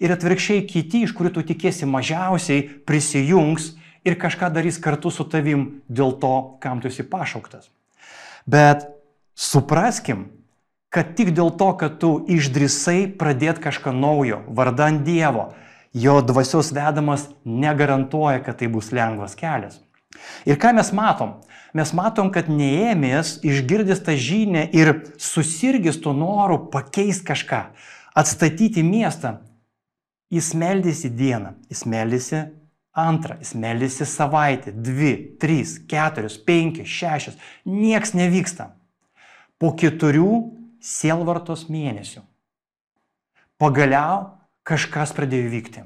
Ir 0.00 0.12
atvirkščiai 0.12 0.64
kiti, 0.68 1.04
iš 1.06 1.14
kurių 1.16 1.36
tu 1.38 1.44
tikėsi 1.48 1.88
mažiausiai, 1.88 2.64
prisijungs 2.88 3.74
ir 4.06 4.18
kažką 4.20 4.52
darys 4.52 4.78
kartu 4.82 5.10
su 5.10 5.24
tavim 5.28 5.82
dėl 5.88 6.14
to, 6.20 6.34
kam 6.60 6.80
tu 6.80 6.92
esi 6.92 7.04
pašauktas. 7.08 7.70
Bet 8.46 8.86
supraskim, 9.34 10.28
kad 10.96 11.12
tik 11.12 11.34
dėl 11.36 11.50
to, 11.60 11.68
kad 11.76 11.98
tu 12.00 12.10
išdrisai 12.32 13.10
pradėti 13.20 13.60
kažką 13.66 13.92
naujo, 13.92 14.40
vardant 14.48 15.02
Dievo, 15.04 15.50
jo 15.92 16.22
dvasios 16.24 16.72
vedamas 16.72 17.26
negarantuoja, 17.44 18.40
kad 18.46 18.56
tai 18.62 18.70
bus 18.72 18.88
lengvas 18.96 19.36
kelias. 19.36 19.82
Ir 20.48 20.56
ką 20.56 20.72
mes 20.78 20.94
matom? 20.96 21.36
Mes 21.76 21.92
matom, 21.92 22.30
kad 22.32 22.48
neėmės, 22.48 23.34
išgirdęs 23.44 24.00
tą 24.06 24.14
žinę 24.16 24.64
ir 24.72 24.94
susirgęs 25.20 26.00
tuo 26.00 26.16
noru 26.16 26.62
pakeisti 26.72 27.26
kažką, 27.28 27.60
atstatyti 28.16 28.80
miestą, 28.80 29.36
jis 30.32 30.54
meldėsi 30.56 31.12
dieną, 31.12 31.58
jis 31.68 31.84
meldėsi 31.84 32.46
antrą, 32.96 33.36
jis 33.44 33.52
meldėsi 33.52 34.08
savaitę, 34.08 34.72
dvi, 34.72 35.12
trys, 35.36 35.76
keturios, 35.90 36.40
penkios, 36.40 36.88
šešios, 36.88 37.36
nieks 37.68 38.16
nevyksta. 38.16 38.70
Po 39.60 39.76
keturių 39.76 40.55
sielvartos 40.86 41.66
mėnesių 41.72 42.22
pagaliau 43.60 44.36
kažkas 44.66 45.14
pradėjo 45.16 45.50
vykti. 45.52 45.84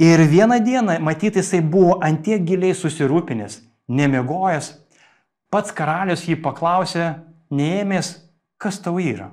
Ir 0.00 0.22
vieną 0.28 0.60
dieną, 0.64 0.98
matyt, 1.04 1.36
jisai 1.36 1.60
buvo 1.60 1.98
antiek 2.04 2.42
giliai 2.44 2.76
susirūpinęs, 2.76 3.60
nemiegojęs. 3.88 4.72
Pats 5.52 5.74
karalius 5.76 6.24
jį 6.28 6.38
paklausė, 6.40 7.10
neėmės, 7.52 8.14
kas 8.60 8.78
tau 8.80 9.00
yra. 9.02 9.30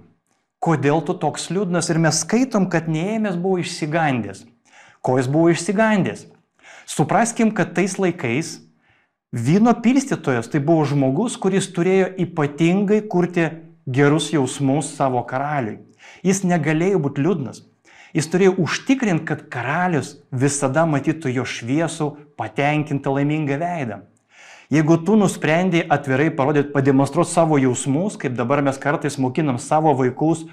Kodėl 0.59 1.03
tu 1.05 1.13
toks 1.13 1.51
liūdnas? 1.53 1.91
Ir 1.93 2.01
mes 2.01 2.23
skaitom, 2.23 2.65
kad 2.73 2.89
neėmės 2.89 3.37
buvo 3.39 3.61
išsigandęs. 3.61 4.43
Ko 5.05 5.19
jis 5.19 5.29
buvo 5.31 5.53
išsigandęs? 5.53 6.25
Supraskim, 6.89 7.53
kad 7.53 7.75
tais 7.77 7.95
laikais 8.01 8.57
vyno 9.31 9.75
pilstytojas 9.83 10.49
tai 10.51 10.59
buvo 10.63 10.87
žmogus, 10.89 11.37
kuris 11.39 11.69
turėjo 11.75 12.09
ypatingai 12.25 13.03
kurti 13.07 13.45
gerus 13.87 14.31
jausmus 14.33 14.91
savo 14.97 15.23
karaliui. 15.27 15.79
Jis 16.23 16.43
negalėjo 16.43 16.99
būti 17.07 17.23
liūdnas. 17.23 17.63
Jis 18.15 18.29
turėjo 18.31 18.55
užtikrinti, 18.63 19.25
kad 19.27 19.47
karalius 19.51 20.15
visada 20.31 20.85
matytų 20.89 21.31
jo 21.35 21.45
šviesų, 21.47 22.07
patenkintą 22.39 23.13
laimingą 23.17 23.57
veidą. 23.61 23.99
Jeigu 24.73 24.97
tu 25.07 25.15
nusprendai 25.15 25.85
atvirai 25.87 26.27
parodyti, 26.35 26.73
pademonstruoti 26.73 27.31
savo 27.31 27.59
jausmus, 27.61 28.17
kaip 28.19 28.35
dabar 28.35 28.59
mes 28.65 28.79
kartais 28.81 29.15
mokinam 29.15 29.59
savo 29.63 29.93
vaikus, 29.95 30.43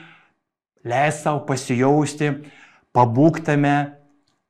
leis 0.86 1.18
savo 1.24 1.42
pasijausti, 1.48 2.30
pabūktame, 2.94 3.74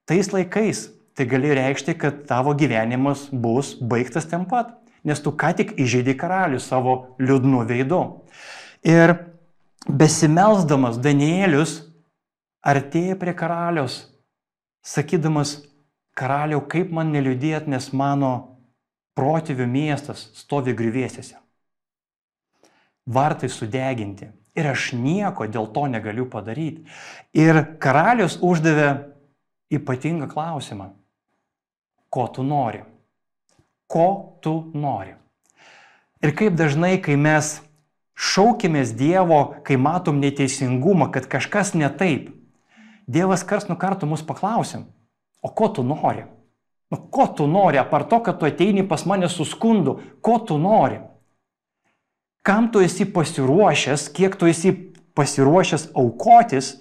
tais 0.05 0.29
laikais 0.35 0.91
tai 1.17 1.29
gali 1.31 1.55
reikšti, 1.55 1.95
kad 1.97 2.25
tavo 2.29 2.53
gyvenimas 2.59 3.29
bus 3.31 3.73
baigtas 3.79 4.27
ten 4.29 4.45
pat, 4.51 4.75
nes 5.07 5.21
tu 5.23 5.33
ką 5.33 5.55
tik 5.57 5.77
įžeidai 5.81 6.17
karalių 6.19 6.61
savo 6.61 7.17
liūdnu 7.23 7.63
veidu. 7.69 8.03
Ir 8.85 9.15
besimelsdamas 9.89 10.99
Danielius 11.01 11.79
artėja 12.65 13.17
prie 13.21 13.33
karalius, 13.37 14.03
sakydamas, 14.85 15.63
karaliau, 16.17 16.61
kaip 16.69 16.93
man 16.93 17.13
neliūdėt, 17.13 17.69
nes 17.69 17.91
mano 17.97 18.33
protėvių 19.17 19.67
miestas 19.71 20.29
stovi 20.37 20.75
grįvėsiuose. 20.77 21.39
Vartai 23.05 23.51
sudeginti. 23.53 24.31
Ir 24.55 24.69
aš 24.71 24.93
nieko 24.95 25.49
dėl 25.51 25.67
to 25.75 25.89
negaliu 25.91 26.29
padaryti. 26.31 26.85
Ir 27.35 27.59
karalius 27.83 28.39
uždavė 28.39 28.93
ypatingą 29.75 30.29
klausimą. 30.31 30.93
Ko 32.09 32.29
tu 32.31 32.45
nori? 32.47 32.85
Ko 33.91 34.39
tu 34.43 34.71
nori? 34.79 35.17
Ir 36.23 36.33
kaip 36.39 36.55
dažnai, 36.57 37.01
kai 37.03 37.17
mes 37.19 37.57
šaukimės 38.15 38.95
Dievo, 38.99 39.57
kai 39.67 39.77
matom 39.77 40.21
neteisingumą, 40.23 41.11
kad 41.15 41.27
kažkas 41.31 41.75
ne 41.75 41.91
taip, 41.91 42.31
Dievas 43.07 43.43
kars 43.45 43.69
nu 43.69 43.77
kartu 43.77 44.07
mus 44.09 44.23
paklausim, 44.25 44.87
o 45.43 45.51
ko 45.53 45.69
tu 45.69 45.83
nori? 45.85 46.25
Nu, 46.91 46.99
ko 47.11 47.27
tu 47.37 47.47
nori, 47.47 47.79
apar 47.79 48.07
to, 48.09 48.21
kad 48.23 48.39
tu 48.39 48.47
ateini 48.47 48.85
pas 48.89 49.05
mane 49.05 49.29
su 49.29 49.45
skundu, 49.45 49.99
ko 50.23 50.39
tu 50.39 50.59
nori? 50.59 51.01
Kam 52.45 52.71
tu 52.73 52.81
esi 52.85 53.05
pasiruošęs, 53.13 54.09
kiek 54.15 54.37
tu 54.41 54.47
esi 54.47 54.73
pasiruošęs 55.17 55.91
aukotis, 55.97 56.75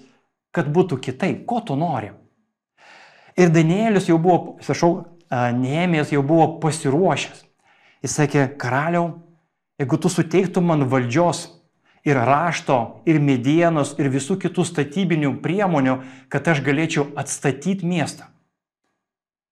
kad 0.54 0.68
būtų 0.70 1.00
kitaip, 1.02 1.44
ko 1.48 1.60
tu 1.60 1.76
nori? 1.76 2.12
Ir 3.36 3.50
Danielius 3.50 4.08
jau 4.08 4.20
buvo, 4.22 4.56
sašau, 4.62 5.10
Nehemijas 5.34 6.12
jau 6.12 6.22
buvo 6.22 6.60
pasiruošęs. 6.62 7.40
Jis 8.04 8.12
sakė, 8.14 8.44
karaliau, 8.60 9.23
jeigu 9.80 9.98
tu 9.98 10.10
suteiktum 10.10 10.66
man 10.70 10.86
valdžios 10.90 11.48
ir 12.04 12.18
rašto, 12.20 13.02
ir 13.08 13.20
medienos, 13.20 13.94
ir 13.98 14.10
visų 14.12 14.36
kitų 14.42 14.66
statybinių 14.68 15.34
priemonių, 15.44 15.98
kad 16.28 16.48
aš 16.52 16.60
galėčiau 16.64 17.08
atstatyti 17.16 17.86
miestą, 17.88 18.28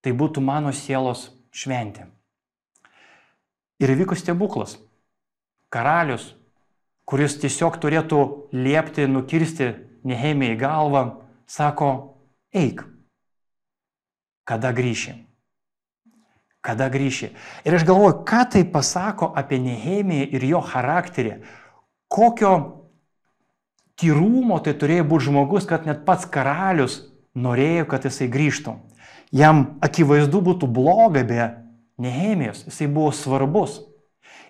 tai 0.05 0.12
būtų 0.12 0.45
mano 0.45 0.73
sielos 0.76 1.31
šventė. 1.52 2.11
Ir 3.83 3.95
įvyko 3.97 4.14
stebuklas. 4.14 4.76
Karalius, 5.73 6.35
kuris 7.09 7.38
tiesiog 7.41 7.81
turėtų 7.83 8.21
liepti, 8.52 9.09
nukirsti 9.09 9.73
Nehemijai 10.05 10.59
galvą, 10.59 11.02
sako, 11.47 11.88
eik, 12.52 12.83
kada 14.45 14.73
grįši. 14.75 15.14
Kada 16.62 16.87
grįši. 16.92 17.33
Ir 17.66 17.75
aš 17.75 17.85
galvoju, 17.87 18.21
ką 18.26 18.45
tai 18.54 18.62
pasako 18.71 19.33
apie 19.35 19.59
Nehemiją 19.59 20.28
ir 20.31 20.45
jo 20.47 20.61
charakterį. 20.62 21.40
Kokio 22.12 22.52
tyrumo 23.99 24.61
tai 24.62 24.76
turėjo 24.78 25.09
būti 25.11 25.26
žmogus, 25.26 25.66
kad 25.66 25.88
net 25.88 26.04
pats 26.07 26.28
karalius 26.31 27.00
norėjo, 27.35 27.88
kad 27.90 28.07
jisai 28.07 28.31
grįžtų. 28.31 28.76
Jam 29.35 29.64
akivaizdu 29.83 30.42
būtų 30.45 30.69
bloga 30.71 31.25
be 31.26 31.49
Nehemijos, 32.02 32.62
jisai 32.69 32.87
buvo 32.87 33.11
svarbus. 33.16 33.81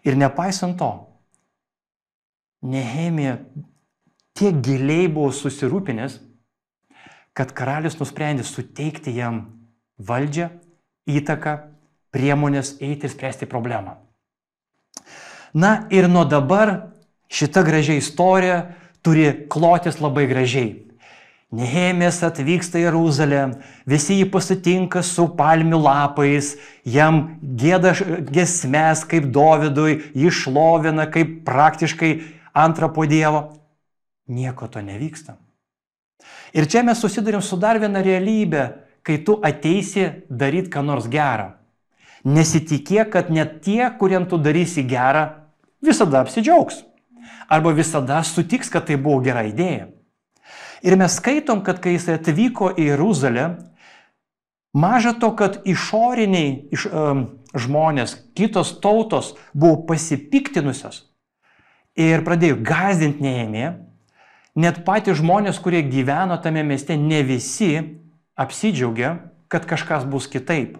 Ir 0.05 0.19
nepaisant 0.19 0.77
to, 0.79 0.91
Nehemija 2.63 3.39
tiek 4.39 4.61
giliai 4.63 5.09
buvo 5.11 5.33
susirūpinęs, 5.35 6.21
kad 7.35 7.53
karalius 7.57 7.99
nusprendė 7.99 8.45
suteikti 8.47 9.15
jam 9.17 9.45
valdžią, 9.99 10.51
įtaką, 11.09 11.57
priemonės 12.13 12.77
eiti 12.81 13.09
ir 13.09 13.13
spręsti 13.13 13.49
problemą. 13.51 13.97
Na 15.53 15.87
ir 15.93 16.09
nuo 16.09 16.25
dabar 16.25 16.93
šita 17.33 17.65
gražiai 17.65 18.01
istorija 18.01 18.63
turi 19.05 19.47
klotis 19.51 20.01
labai 20.01 20.27
gražiai. 20.31 20.73
Nehemės 21.53 22.23
atvyksta 22.25 22.81
į 22.81 22.87
Jeruzalę, 22.87 23.41
visi 23.85 24.17
jį 24.17 24.31
pasitinka 24.33 25.03
su 25.05 25.27
palmių 25.37 25.83
lapais, 25.85 26.55
jam 26.89 27.37
gėda 27.43 27.93
gesmes 28.33 29.03
kaip 29.05 29.27
Dovydui, 29.35 29.99
jį 30.17 30.33
šlovina 30.33 31.05
kaip 31.13 31.43
praktiškai 31.45 32.13
antrą 32.57 32.89
po 32.97 33.05
Dievo. 33.05 33.51
Nieko 34.33 34.71
to 34.73 34.81
nevyksta. 34.81 35.37
Ir 36.57 36.65
čia 36.73 36.81
mes 36.87 37.01
susidurim 37.05 37.45
su 37.45 37.59
dar 37.61 37.77
viena 37.77 38.01
realybė, 38.01 38.65
kai 39.05 39.21
tu 39.21 39.37
ateisi 39.45 40.09
daryti 40.31 40.73
ką 40.73 40.81
nors 40.89 41.05
gerą. 41.13 41.51
Nesitikėk, 42.23 43.11
kad 43.17 43.31
net 43.35 43.61
tie, 43.65 43.83
kuriem 43.99 44.29
tu 44.31 44.39
darysi 44.39 44.85
gerą, 44.87 45.27
visada 45.83 46.23
apsidžiaugs. 46.23 46.85
Arba 47.51 47.73
visada 47.75 48.21
sutiks, 48.25 48.71
kad 48.71 48.87
tai 48.87 48.97
buvo 48.97 49.21
gera 49.25 49.43
idėja. 49.49 49.91
Ir 50.83 50.97
mes 50.99 51.15
skaitom, 51.19 51.63
kad 51.67 51.79
kai 51.83 51.97
jis 51.97 52.09
atvyko 52.15 52.73
į 52.75 52.89
Jeruzalę, 52.93 53.47
maža 54.75 55.13
to, 55.19 55.31
kad 55.39 55.61
išoriniai 55.69 56.55
iš, 56.75 56.89
um, 56.91 57.25
žmonės, 57.55 58.17
kitos 58.35 58.75
tautos 58.83 59.35
buvo 59.53 59.83
pasipiktinusios 59.91 61.05
ir 61.99 62.25
pradėjo 62.25 62.59
gazdinti 62.65 63.23
neėmė, 63.27 63.67
net 64.57 64.83
patys 64.87 65.21
žmonės, 65.21 65.61
kurie 65.63 65.83
gyveno 65.85 66.39
tame 66.43 66.65
mieste, 66.65 66.97
ne 66.97 67.21
visi 67.27 67.75
apsidžiaugia, 68.35 69.19
kad 69.53 69.69
kažkas 69.69 70.07
bus 70.09 70.27
kitaip. 70.33 70.79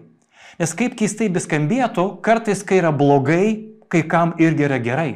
Nes 0.61 0.73
kaip 0.77 0.97
keistai 0.99 1.29
beskambėtų, 1.33 2.07
kartais, 2.25 2.61
kai 2.65 2.81
yra 2.81 2.91
blogai, 2.93 3.73
kai 3.89 4.03
kam 4.09 4.35
irgi 4.41 4.67
yra 4.67 4.79
gerai. 4.81 5.11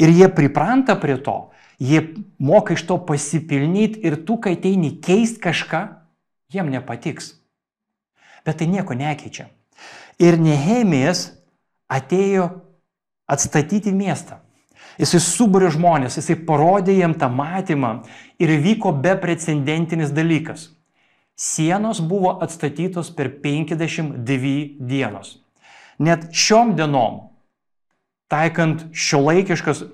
Ir 0.00 0.10
jie 0.10 0.28
pripranta 0.32 0.96
prie 0.98 1.18
to, 1.22 1.36
Jie 1.78 2.14
moka 2.38 2.74
iš 2.74 2.86
to 2.86 2.98
pasipilnyti 3.06 4.04
ir 4.06 4.20
tu, 4.26 4.38
kai 4.38 4.54
ateini 4.54 4.94
keisti 5.02 5.40
kažką, 5.42 5.82
jiem 6.52 6.70
nepatiks. 6.70 7.34
Bet 8.46 8.60
tai 8.60 8.68
nieko 8.70 8.94
nekeičia. 8.94 9.48
Ir 10.22 10.38
Nehemijas 10.38 11.32
atėjo 11.90 12.46
atstatyti 13.26 13.90
miestą. 13.92 14.38
Jisai 15.00 15.18
suburė 15.18 15.72
žmonės, 15.74 16.20
jisai 16.20 16.36
parodė 16.46 16.94
jiem 16.94 17.16
tą 17.18 17.26
matymą 17.26 18.04
ir 18.38 18.52
vyko 18.62 18.92
beprecedentinis 18.94 20.14
dalykas. 20.14 20.68
Sienos 21.34 21.98
buvo 22.00 22.38
atstatytos 22.44 23.10
per 23.10 23.32
52 23.42 24.78
dienos. 24.78 25.40
Net 25.98 26.30
šiom 26.34 26.74
dienom, 26.78 27.20
taikant 28.30 28.86
šiuolaikiškas 28.94 29.84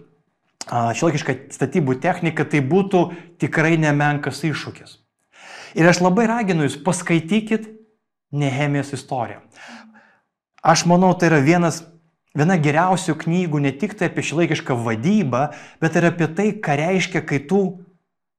šiolaikišką 0.71 1.37
statybų 1.55 1.97
techniką, 2.03 2.45
tai 2.45 2.61
būtų 2.63 3.05
tikrai 3.43 3.77
nemenkas 3.81 4.43
iššūkis. 4.47 4.99
Ir 5.79 5.87
aš 5.87 6.03
labai 6.03 6.27
raginu 6.31 6.67
jūs, 6.67 6.81
paskaitykit 6.85 7.69
Nehemijos 8.31 8.93
istoriją. 8.95 9.41
Aš 10.63 10.85
manau, 10.87 11.11
tai 11.19 11.31
yra 11.31 11.41
vienas, 11.43 11.81
viena 12.37 12.55
geriausių 12.61 13.17
knygų 13.25 13.63
ne 13.65 13.73
tik 13.75 13.97
tai 13.99 14.11
apie 14.11 14.23
šiolaikišką 14.29 14.77
vadybą, 14.85 15.49
bet 15.83 15.97
ir 15.99 16.07
apie 16.11 16.29
tai, 16.37 16.51
ką 16.63 16.77
reiškia, 16.79 17.25
kai 17.27 17.41
tu 17.51 17.63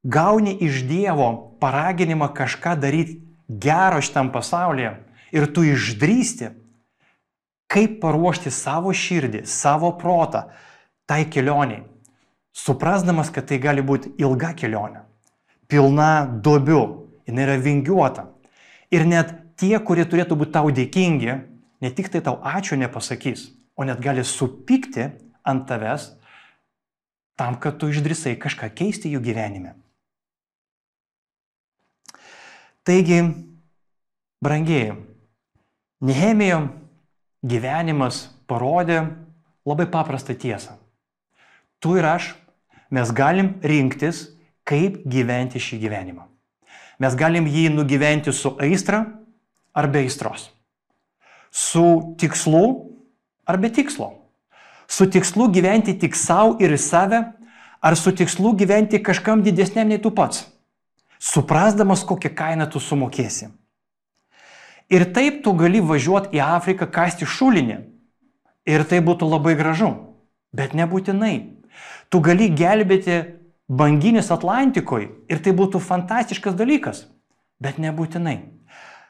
gauni 0.04 0.56
iš 0.62 0.84
Dievo 0.90 1.58
paraginimą 1.62 2.32
kažką 2.34 2.76
daryti 2.80 3.22
gero 3.48 4.02
šitam 4.02 4.32
pasaulyje 4.32 4.96
ir 5.32 5.48
tu 5.54 5.64
išdrysti, 5.64 6.52
kaip 7.72 8.02
paruošti 8.02 8.52
savo 8.52 8.92
širdį, 8.94 9.46
savo 9.48 9.94
protą 9.98 10.50
tai 11.08 11.24
kelioniai 11.30 11.86
suprasdamas, 12.54 13.32
kad 13.32 13.48
tai 13.48 13.60
gali 13.60 13.84
būti 13.84 14.14
ilga 14.22 14.54
kelionė, 14.58 15.06
pilna 15.72 16.28
duobių, 16.44 16.82
jinai 17.28 17.48
yra 17.48 17.58
vingiuota. 17.62 18.28
Ir 18.92 19.08
net 19.08 19.34
tie, 19.60 19.78
kurie 19.80 20.06
turėtų 20.06 20.38
būti 20.40 20.56
tau 20.56 20.72
dėkingi, 20.72 21.38
ne 21.82 21.92
tik 21.96 22.12
tai 22.12 22.22
tau 22.26 22.40
ačiū 22.44 22.80
nepasakys, 22.80 23.50
o 23.76 23.88
net 23.88 24.02
gali 24.04 24.26
supykti 24.28 25.12
ant 25.48 25.68
tavęs 25.70 26.12
tam, 27.40 27.56
kad 27.58 27.80
tu 27.80 27.90
išdrisai 27.90 28.36
kažką 28.38 28.70
keisti 28.76 29.14
jų 29.16 29.24
gyvenime. 29.24 29.74
Taigi, 32.84 33.22
brangiai, 34.42 34.96
Nehemijo 36.02 36.64
gyvenimas 37.46 38.24
parodė 38.50 39.04
labai 39.70 39.86
paprastą 39.86 40.34
tiesą. 40.34 40.74
Tu 41.78 41.94
ir 42.00 42.08
aš 42.10 42.32
mes 42.90 43.12
galim 43.14 43.54
rinktis, 43.62 44.32
kaip 44.66 45.04
gyventi 45.06 45.62
šį 45.62 45.78
gyvenimą. 45.84 46.26
Mes 47.02 47.18
galim 47.18 47.46
jį 47.46 47.68
nugyventi 47.74 48.34
su 48.34 48.56
aistra 48.62 49.04
ar 49.78 49.88
be 49.94 50.02
aistros. 50.02 50.50
Su 51.54 52.16
tikslu 52.18 52.66
ar 53.46 53.62
be 53.62 53.70
tikslo. 53.70 54.10
Su 54.90 55.06
tikslu 55.06 55.52
gyventi 55.54 55.94
tik 56.02 56.18
savo 56.18 56.58
ir 56.62 56.74
į 56.74 56.82
save, 56.82 57.22
ar 57.82 57.98
su 57.98 58.14
tikslu 58.14 58.56
gyventi 58.58 59.02
kažkam 59.02 59.46
didesniam 59.46 59.90
nei 59.90 60.02
tu 60.02 60.12
pats. 60.14 60.48
Suprasdamas, 61.22 62.02
kokią 62.08 62.32
kainą 62.34 62.66
tu 62.72 62.82
sumokėsi. 62.82 63.52
Ir 64.92 65.06
taip 65.14 65.44
tu 65.46 65.54
gali 65.56 65.80
važiuoti 65.86 66.34
į 66.36 66.42
Afriką 66.44 66.88
kasti 66.92 67.28
šulinį. 67.30 67.78
Ir 68.68 68.84
tai 68.90 69.00
būtų 69.06 69.30
labai 69.30 69.54
gražu. 69.60 69.92
Bet 70.52 70.74
nebūtinai. 70.76 71.36
Tu 72.10 72.20
gali 72.20 72.50
gelbėti 72.50 73.22
banginis 73.70 74.32
Atlantikoje 74.34 75.12
ir 75.32 75.40
tai 75.46 75.54
būtų 75.56 75.80
fantastiškas 75.80 76.58
dalykas. 76.60 77.06
Bet 77.62 77.78
nebūtinai. 77.78 78.40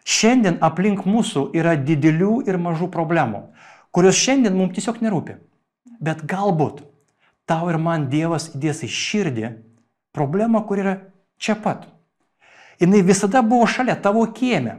Šiandien 0.04 0.60
aplink 0.66 1.06
mūsų 1.06 1.48
yra 1.58 1.78
didelių 1.78 2.42
ir 2.50 2.58
mažų 2.62 2.90
problemų, 2.94 3.46
kurios 3.94 4.18
šiandien 4.18 4.56
mums 4.58 4.76
tiesiog 4.76 5.00
nerūpi. 5.02 5.38
Bet 6.02 6.26
galbūt 6.26 6.82
tau 7.46 7.70
ir 7.70 7.78
man 7.78 8.10
Dievas 8.10 8.50
įdės 8.56 8.84
į 8.86 8.90
širdį 8.98 9.52
problemą, 10.14 10.64
kur 10.66 10.82
yra 10.82 10.96
čia 11.38 11.56
pat. 11.56 11.91
Jis 12.82 13.06
visada 13.06 13.42
buvo 13.46 13.68
šalia 13.70 13.96
tavo 14.02 14.26
kieme, 14.34 14.76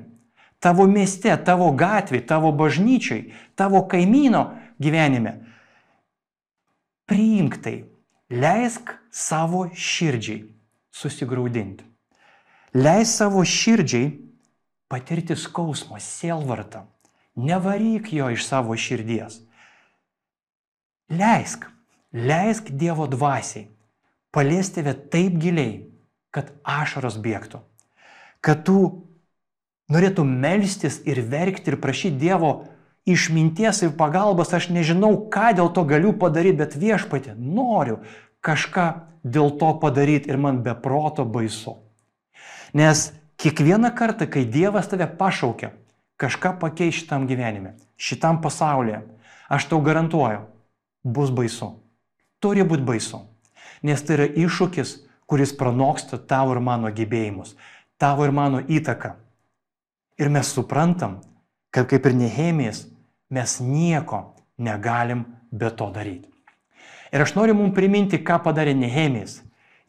tavo 0.58 0.86
mieste, 0.90 1.30
tavo 1.44 1.70
gatvėje, 1.70 2.26
tavo 2.26 2.50
bažnyčiai, 2.52 3.30
tavo 3.54 3.84
kaimyno 3.86 4.42
gyvenime. 4.82 5.36
Priimk 7.06 7.60
tai, 7.62 7.84
leisk 8.30 8.90
savo 9.10 9.68
širdžiai 9.74 10.42
susigaudinti. 10.90 11.86
Leisk 12.74 13.18
savo 13.22 13.44
širdžiai 13.46 14.10
patirti 14.90 15.36
skausmą, 15.38 16.00
sielvartą. 16.00 16.86
Nevaryk 17.36 18.10
jo 18.12 18.28
iš 18.34 18.44
savo 18.44 18.74
širdies. 18.76 19.38
Leisk, 21.12 21.64
leisk 22.12 22.68
Dievo 22.68 23.06
dvasiai 23.08 23.70
paliesti 24.32 24.80
tave 24.80 24.94
taip 25.12 25.36
giliai, 25.40 25.84
kad 26.32 26.50
ašaros 26.64 27.18
bėgtų. 27.20 27.60
Kad 28.42 28.64
tu 28.66 29.06
norėtum 29.92 30.28
melstis 30.42 31.00
ir 31.06 31.22
verkti 31.22 31.72
ir 31.72 31.78
prašyti 31.80 32.18
Dievo 32.18 32.52
išminties 33.06 33.82
ir 33.86 33.94
pagalbos, 33.98 34.52
aš 34.54 34.70
nežinau, 34.74 35.14
ką 35.30 35.52
dėl 35.58 35.72
to 35.74 35.86
galiu 35.86 36.12
padaryti, 36.18 36.58
bet 36.58 36.76
viešpatė, 36.78 37.34
noriu 37.38 38.00
kažką 38.42 38.86
dėl 39.22 39.54
to 39.58 39.72
padaryti 39.82 40.30
ir 40.30 40.38
man 40.42 40.62
be 40.66 40.74
proto 40.74 41.24
baisu. 41.24 41.78
Nes 42.74 43.10
Kiekvieną 43.42 43.90
kartą, 43.90 44.26
kai 44.30 44.46
Dievas 44.46 44.86
tave 44.88 45.06
pašaukia 45.18 45.72
kažką 46.16 46.52
pakeisti 46.60 47.00
šitam 47.00 47.24
gyvenime, 47.26 47.72
šitam 47.98 48.38
pasaulyje, 48.38 49.00
aš 49.50 49.66
tau 49.66 49.80
garantuoju, 49.82 50.44
bus 51.02 51.32
baisu. 51.34 51.72
Turi 52.38 52.62
būti 52.62 52.86
baisu. 52.86 53.18
Nes 53.82 54.04
tai 54.06 54.14
yra 54.14 54.28
iššūkis, 54.44 54.92
kuris 55.26 55.50
pranoksta 55.58 56.20
tavo 56.22 56.54
ir 56.54 56.62
mano 56.62 56.92
gebėjimus, 56.94 57.56
tavo 58.02 58.26
ir 58.26 58.34
mano 58.34 58.64
įtaką. 58.66 59.14
Ir 60.18 60.28
mes 60.34 60.50
suprantam, 60.50 61.20
kad 61.72 61.86
kaip 61.90 62.10
ir 62.10 62.18
Nehemijas, 62.18 62.84
mes 63.30 63.60
nieko 63.62 64.34
negalim 64.58 65.24
be 65.52 65.70
to 65.70 65.88
daryti. 65.94 66.28
Ir 67.14 67.22
aš 67.22 67.36
noriu 67.38 67.54
mums 67.54 67.76
priminti, 67.76 68.18
ką 68.18 68.42
padarė 68.42 68.74
Nehemijas. 68.74 69.40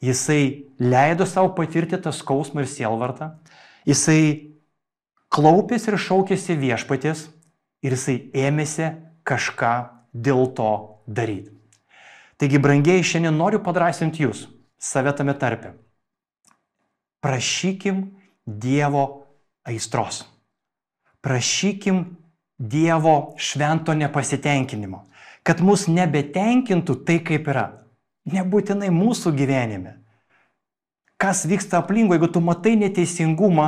Jisai 0.03 0.69
leido 0.83 1.25
savo 1.25 1.53
patirti 1.55 1.97
tą 1.97 2.11
skausmą 2.11 2.63
ir 2.63 2.67
sielvartą, 2.67 3.29
Jisai 3.83 4.53
klaupėsi 5.33 5.91
ir 5.91 5.99
šaukėsi 5.99 6.55
viešpatės 6.59 7.25
ir 7.83 7.95
jisai 7.95 8.15
ėmėsi 8.45 8.93
kažką 9.27 9.73
dėl 10.15 10.47
to 10.55 10.71
daryti. 11.07 11.51
Taigi, 12.39 12.59
brangiai, 12.63 13.03
šiandien 13.03 13.35
noriu 13.35 13.59
padrasinti 13.63 14.23
jūs, 14.23 14.47
save 14.79 15.11
tame 15.17 15.35
tarpe. 15.39 15.73
Prašykim 17.23 18.03
Dievo 18.45 19.23
aistros. 19.63 20.25
Prašykim 21.23 22.03
Dievo 22.59 23.33
švento 23.39 23.95
nepasitenkinimo. 23.95 25.05
Kad 25.43 25.63
mus 25.63 25.87
nebetenkintų 25.87 26.99
tai, 27.07 27.19
kaip 27.23 27.47
yra. 27.51 27.65
Nebūtinai 28.27 28.91
mūsų 28.91 29.33
gyvenime 29.35 30.03
kas 31.23 31.45
vyksta 31.47 31.79
aplinkui, 31.79 32.17
jeigu 32.17 32.27
tu 32.35 32.41
matai 32.43 32.75
neteisingumą, 32.75 33.67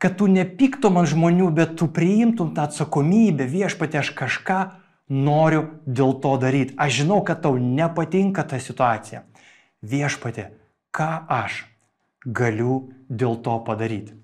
kad 0.00 0.16
tu 0.16 0.28
nepyktum 0.30 0.96
ant 0.96 1.10
žmonių, 1.10 1.50
bet 1.52 1.76
tu 1.76 1.88
priimtum 1.92 2.54
tą 2.56 2.64
atsakomybę, 2.64 3.44
viešpatė, 3.50 4.00
aš 4.00 4.14
kažką 4.16 4.60
noriu 5.12 5.66
dėl 5.84 6.16
to 6.24 6.32
daryti. 6.40 6.76
Aš 6.80 7.02
žinau, 7.02 7.20
kad 7.26 7.42
tau 7.44 7.58
nepatinka 7.60 8.46
ta 8.48 8.56
situacija. 8.56 9.20
Viešpatė, 9.84 10.48
ką 10.96 11.10
aš 11.28 11.60
galiu 12.24 12.92
dėl 13.08 13.40
to 13.44 13.58
padaryti? 13.66 14.16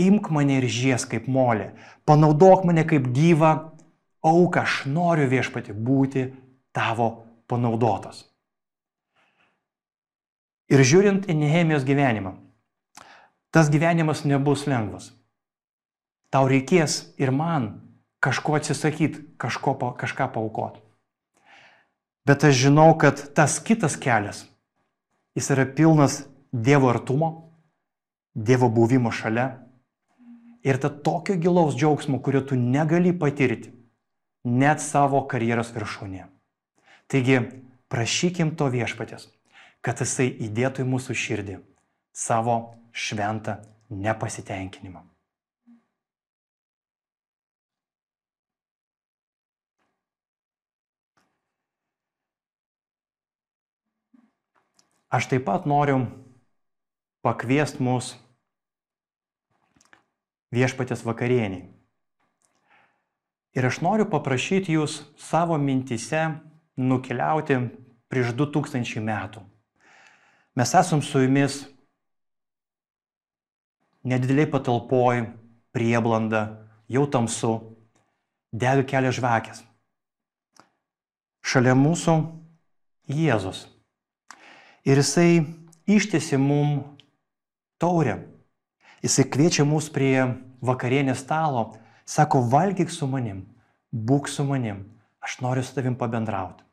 Imk 0.00 0.30
mane 0.34 0.58
ir 0.58 0.66
žies 0.66 1.06
kaip 1.06 1.28
molė, 1.30 1.72
panaudok 2.06 2.64
mane 2.66 2.82
kaip 2.88 3.06
gyvą 3.14 3.52
auką, 4.24 4.64
aš 4.64 4.84
noriu 4.90 5.28
viešpatį 5.30 5.76
būti 5.76 6.24
tavo 6.74 7.10
panaudotas. 7.46 8.24
Ir 10.72 10.80
žiūrint 10.80 11.28
į 11.28 11.36
Nehemijos 11.38 11.84
gyvenimą, 11.86 12.34
tas 13.54 13.68
gyvenimas 13.70 14.24
nebus 14.26 14.64
lengvas. 14.66 15.12
Tau 16.32 16.48
reikės 16.50 17.14
ir 17.20 17.30
man 17.30 17.84
kažko 18.24 18.56
atsisakyti, 18.58 19.20
kažko, 19.38 19.76
kažką 20.00 20.30
paukoti. 20.34 20.80
Bet 22.24 22.42
aš 22.48 22.56
žinau, 22.64 22.96
kad 22.98 23.20
tas 23.36 23.60
kitas 23.60 23.98
kelias, 24.00 24.46
jis 25.36 25.50
yra 25.52 25.66
pilnas 25.68 26.22
Dievo 26.54 26.88
artumo, 26.90 27.30
Dievo 28.34 28.68
buvimo 28.70 29.10
šalia 29.10 29.48
ir 30.62 30.78
ta 30.80 30.88
tokio 30.88 31.34
gilaus 31.36 31.74
džiaugsmo, 31.74 32.22
kurio 32.22 32.40
tu 32.46 32.56
negali 32.56 33.12
patirti 33.18 33.72
net 34.44 34.82
savo 34.82 35.24
karjeros 35.26 35.74
viršūnėje. 35.74 36.26
Taigi, 37.10 37.40
prašykim 37.90 38.54
to 38.58 38.70
viešpatės 38.72 39.28
kad 39.84 40.00
jisai 40.00 40.30
įdėtų 40.46 40.84
į 40.84 40.88
mūsų 40.88 41.14
širdį 41.20 41.58
savo 42.16 42.56
šventą 42.96 43.58
nepasitenkinimą. 43.92 45.02
Aš 55.14 55.28
taip 55.30 55.44
pat 55.46 55.68
noriu 55.68 56.00
pakviest 57.24 57.80
mus 57.80 58.14
viešpatės 60.54 61.02
vakarieniai. 61.06 61.64
Ir 63.54 63.66
aš 63.68 63.80
noriu 63.86 64.06
paprašyti 64.10 64.74
jūs 64.74 65.00
savo 65.20 65.56
mintise 65.62 66.26
nukeliauti 66.76 67.60
prieš 68.10 68.34
2000 68.34 69.02
metų. 69.02 69.44
Mes 70.54 70.74
esam 70.74 71.02
su 71.02 71.22
jumis 71.22 71.62
nedideliai 74.06 74.50
patalpoj, 74.50 75.24
prieblanda, 75.74 76.44
jau 76.90 77.06
tamsu, 77.10 77.54
dega 78.52 78.84
kelias 78.86 79.18
žvakės. 79.18 79.64
Šalia 81.44 81.74
mūsų 81.78 82.14
Jėzus. 83.10 83.66
Ir 84.84 85.00
jisai 85.00 85.44
ištiesi 85.90 86.38
mum 86.40 86.93
taurę. 87.78 88.18
Jisai 89.04 89.28
kviečia 89.28 89.64
mus 89.68 89.90
prie 89.92 90.16
vakarienės 90.64 91.20
stalo, 91.24 91.74
sako, 92.08 92.44
valgyk 92.48 92.92
su 92.92 93.08
manim, 93.10 93.44
būk 93.92 94.28
su 94.32 94.46
manim, 94.48 94.84
aš 95.20 95.40
noriu 95.44 95.64
su 95.64 95.74
tavim 95.76 95.96
pabendrauti 96.00 96.64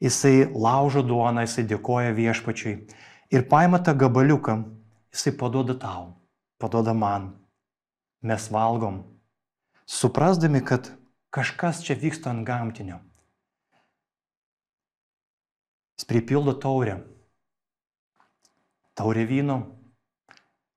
jisai 0.00 0.48
laužo 0.54 1.02
duoną, 1.04 1.44
jisai 1.44 1.66
dėkoja 1.68 2.14
viešpačiui 2.16 2.74
ir 3.34 3.46
paima 3.48 3.80
tą 3.84 3.94
gabaliuką, 3.94 4.56
jisai 5.12 5.34
paduoda 5.36 5.76
tau, 5.76 6.14
paduoda 6.58 6.94
man. 6.96 7.36
Mes 8.20 8.50
valgom, 8.52 8.98
suprasdami, 9.88 10.60
kad 10.60 10.90
kažkas 11.32 11.80
čia 11.86 11.96
vyksta 11.96 12.28
ant 12.32 12.44
gamtinio. 12.44 12.98
Jis 15.96 16.08
pripildo 16.08 16.52
taurę. 16.52 16.98
Taurė 19.00 19.22
vyno, 19.24 19.54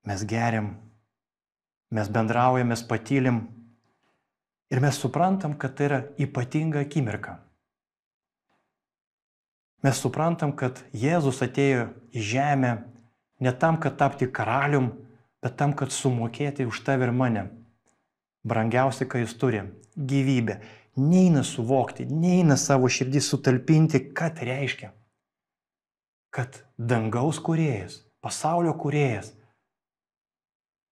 mes 0.07 0.21
geriam, 0.23 0.69
mes 1.91 2.07
bendraujam, 2.07 2.69
mes 2.71 2.83
patylim 2.87 3.41
ir 4.71 4.79
mes 4.79 4.95
suprantam, 4.95 5.57
kad 5.59 5.73
tai 5.75 5.89
yra 5.89 5.97
ypatinga 6.23 6.85
akimirka. 6.85 7.33
Mes 9.83 9.99
suprantam, 9.99 10.53
kad 10.55 10.79
Jėzus 10.95 11.41
atėjo 11.43 11.89
į 12.15 12.23
žemę 12.29 12.71
ne 13.43 13.53
tam, 13.59 13.81
kad 13.83 13.99
tapti 13.99 14.29
karalium, 14.31 14.87
bet 15.43 15.59
tam, 15.59 15.75
kad 15.75 15.91
sumokėti 15.91 16.63
už 16.69 16.79
tave 16.87 17.09
ir 17.09 17.11
mane. 17.11 17.49
Brangiausia, 18.47 19.03
ką 19.03 19.25
jis 19.25 19.35
turi- 19.35 19.65
gyvybę. 20.13 20.61
Neina 20.95 21.43
suvokti, 21.43 22.07
neina 22.07 22.55
savo 22.55 22.87
širdį 22.87 23.19
sutalpinti, 23.19 24.05
ką 24.15 24.31
tai 24.39 24.47
reiškia. 24.53 24.93
Kad 26.31 26.63
dangaus 26.79 27.43
kuriejas, 27.43 28.02
pasaulio 28.23 28.73
kuriejas 28.79 29.33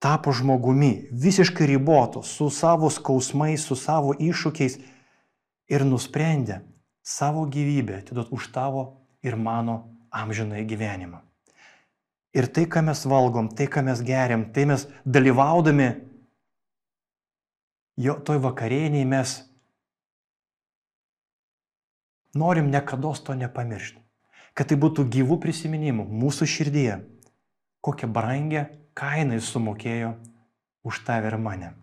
tapo 0.02 0.34
žmogumi, 0.34 1.10
visiškai 1.12 1.68
ribotu, 1.70 2.24
su 2.26 2.50
savo 2.50 2.90
skausmais, 2.90 3.62
su 3.62 3.78
savo 3.78 4.16
iššūkiais 4.18 4.80
ir 5.70 5.86
nusprendė 5.86 6.64
savo 7.06 7.46
gyvybę 7.46 8.00
atiduoti 8.02 8.34
už 8.34 8.48
tavo 8.56 8.86
ir 9.22 9.38
mano 9.38 9.78
amžinąjį 10.10 10.66
gyvenimą. 10.74 11.22
Ir 12.34 12.48
tai, 12.48 12.66
ką 12.66 12.82
mes 12.88 13.04
valgom, 13.06 13.52
tai, 13.54 13.68
ką 13.70 13.84
mes 13.86 14.02
geriam, 14.02 14.48
tai 14.56 14.66
mes 14.66 14.88
dalyvaudami 15.06 15.92
jo 18.02 18.18
toj 18.26 18.40
vakarieniai 18.42 19.06
mes 19.06 19.38
norim 22.34 22.72
niekada 22.72 23.14
to 23.14 23.36
nepamiršti. 23.36 24.00
Kad 24.58 24.72
tai 24.72 24.76
būtų 24.82 25.06
gyvų 25.08 25.38
prisiminimų 25.44 26.08
mūsų 26.10 26.48
širdyje, 26.48 26.98
kokią 27.82 28.10
brangę 28.14 28.66
kainą 28.94 29.38
jis 29.40 29.50
sumokėjo 29.54 30.16
už 30.86 31.04
tave 31.06 31.32
ir 31.32 31.38
mane. 31.38 31.74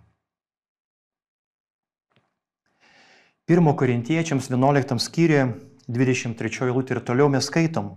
1 3.48 3.74
Korintiečiams 3.80 4.50
11 4.52 4.98
skyriuje 5.00 5.46
23 5.88 6.66
eilutė 6.68 6.98
ir 6.98 7.00
toliau 7.00 7.30
mes 7.32 7.46
skaitom. 7.48 7.94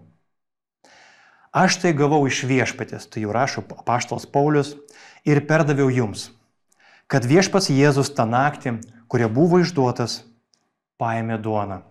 Aš 1.52 1.82
tai 1.84 1.92
gavau 1.92 2.24
iš 2.30 2.46
viešpatės, 2.48 3.10
tai 3.12 3.26
jau 3.26 3.34
rašo 3.36 3.66
apaštalas 3.76 4.24
Paulius, 4.24 4.78
ir 5.28 5.44
perdaviau 5.50 5.92
jums, 5.92 6.30
kad 7.12 7.28
viešpats 7.28 7.68
Jėzus 7.68 8.14
tą 8.16 8.24
naktį, 8.24 8.78
kurie 9.12 9.28
buvo 9.28 9.60
išduotas, 9.60 10.22
paėmė 10.96 11.36
duoną. 11.44 11.82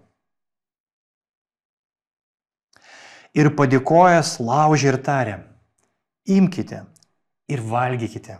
Ir 3.36 3.52
padėkojęs 3.52 4.38
laužė 4.40 4.94
ir 4.94 4.98
tarė, 5.04 5.36
imkite 6.30 6.84
ir 7.50 7.62
valgykite. 7.64 8.38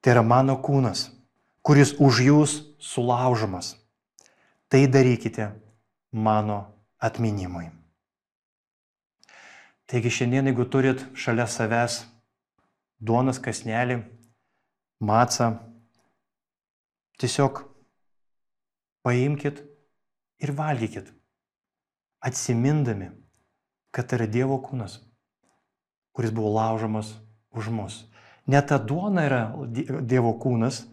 Tai 0.00 0.12
yra 0.14 0.22
mano 0.26 0.56
kūnas, 0.64 1.08
kuris 1.62 1.94
už 2.00 2.24
jūs 2.26 2.56
sulaužomas 2.80 3.74
tai 4.70 4.86
darykite 4.86 5.50
mano 6.12 6.58
atminimui. 6.98 7.66
Taigi 9.90 10.10
šiandien, 10.14 10.46
jeigu 10.46 10.66
turit 10.70 11.02
šalia 11.18 11.48
savęs 11.50 12.04
duonas 13.02 13.40
kasnelį, 13.42 13.96
matsą, 15.02 15.48
tiesiog 17.18 17.64
paimkit 19.02 19.58
ir 20.38 20.54
valgykit, 20.54 21.10
atsimindami, 22.22 23.10
kad 23.90 24.06
tai 24.06 24.20
yra 24.20 24.30
Dievo 24.30 24.60
kūnas, 24.62 25.00
kuris 26.12 26.34
buvo 26.34 26.52
laužomas 26.54 27.14
už 27.50 27.70
mus. 27.74 28.04
Ne 28.46 28.60
ta 28.66 28.78
duona 28.78 29.26
yra 29.28 29.42
Dievo 30.02 30.34
kūnas, 30.42 30.84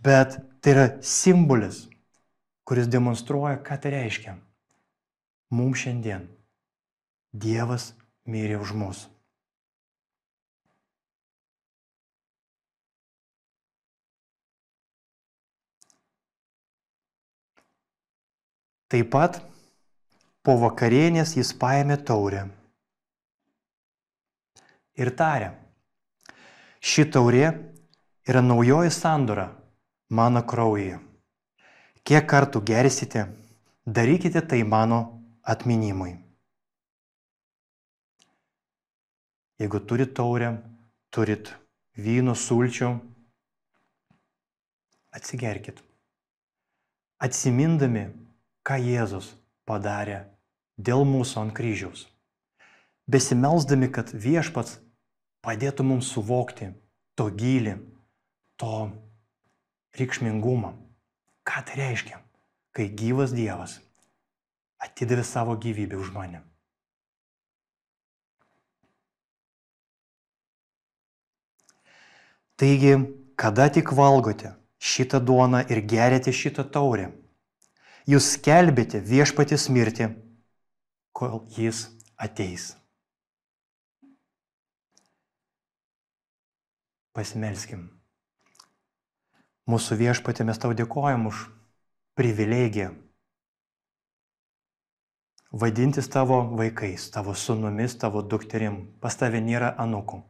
bet 0.00 0.38
tai 0.62 0.76
yra 0.76 0.86
simbolis 1.02 1.86
kuris 2.64 2.88
demonstruoja, 2.88 3.58
ką 3.62 3.78
tai 3.80 3.90
reiškia. 3.96 4.36
Mums 5.52 5.82
šiandien 5.82 6.28
Dievas 7.32 7.92
mirė 8.28 8.60
už 8.60 8.74
mus. 8.76 9.06
Taip 18.92 19.08
pat 19.08 19.38
po 20.44 20.58
vakarienės 20.60 21.36
jis 21.38 21.54
paėmė 21.56 21.96
taurę 22.04 22.42
ir 24.98 25.12
tarė, 25.16 25.52
ši 26.80 27.06
taurė 27.14 27.46
yra 28.28 28.42
naujoji 28.44 28.92
sandora 28.94 29.48
mano 30.10 30.42
kraujyje. 30.46 30.98
Kiek 32.02 32.26
kartų 32.28 32.62
gersite, 32.66 33.28
darykite 33.86 34.42
tai 34.42 34.62
mano 34.66 35.00
atminimui. 35.42 36.16
Jeigu 39.62 39.78
turit 39.86 40.10
taurę, 40.18 40.56
turit 41.14 41.52
vyno 41.94 42.34
sulčių, 42.34 42.90
atsigerkit. 45.14 45.78
Atsimindami, 47.22 48.08
ką 48.66 48.80
Jėzus 48.82 49.28
padarė 49.68 50.24
dėl 50.74 51.06
mūsų 51.06 51.44
ant 51.44 51.54
kryžiaus. 51.54 52.08
Besimelsdami, 53.10 53.88
kad 53.90 54.12
viešpats 54.14 54.78
padėtų 55.42 55.86
mums 55.86 56.10
suvokti 56.14 56.70
to 57.18 57.26
gilį, 57.34 57.76
to 58.60 58.90
reikšmingumą. 59.98 60.76
Ką 61.42 61.64
tai 61.66 61.80
reiškia, 61.80 62.20
kai 62.70 62.86
gyvas 62.86 63.34
Dievas 63.34 63.80
atidavė 64.82 65.24
savo 65.26 65.56
gyvybę 65.58 65.98
už 65.98 66.12
mane? 66.14 66.44
Taigi, 72.62 72.94
kada 73.34 73.66
tik 73.74 73.90
valgote 73.98 74.52
šitą 74.78 75.18
duoną 75.18 75.64
ir 75.66 75.80
gerėte 75.90 76.30
šitą 76.30 76.62
taurę, 76.70 77.08
jūs 78.06 78.36
skelbėte 78.36 79.00
viešpatės 79.02 79.66
mirtį, 79.66 80.12
kol 81.10 81.42
jis 81.56 81.88
ateis. 82.14 82.70
Pasimelskim. 87.12 87.88
Mūsų 89.68 89.98
viešpatė 90.00 90.46
mes 90.48 90.58
tau 90.58 90.72
dėkojam 90.76 91.28
už 91.30 91.46
privilegiją 92.18 92.90
vadintis 95.52 96.08
tavo 96.08 96.40
vaikais, 96.56 97.10
tavo 97.12 97.34
sunumis, 97.34 97.94
tavo 98.00 98.22
dukterim. 98.22 98.80
Pas 99.00 99.16
tave 99.16 99.40
nėra 99.44 99.74
anukų. 99.78 100.22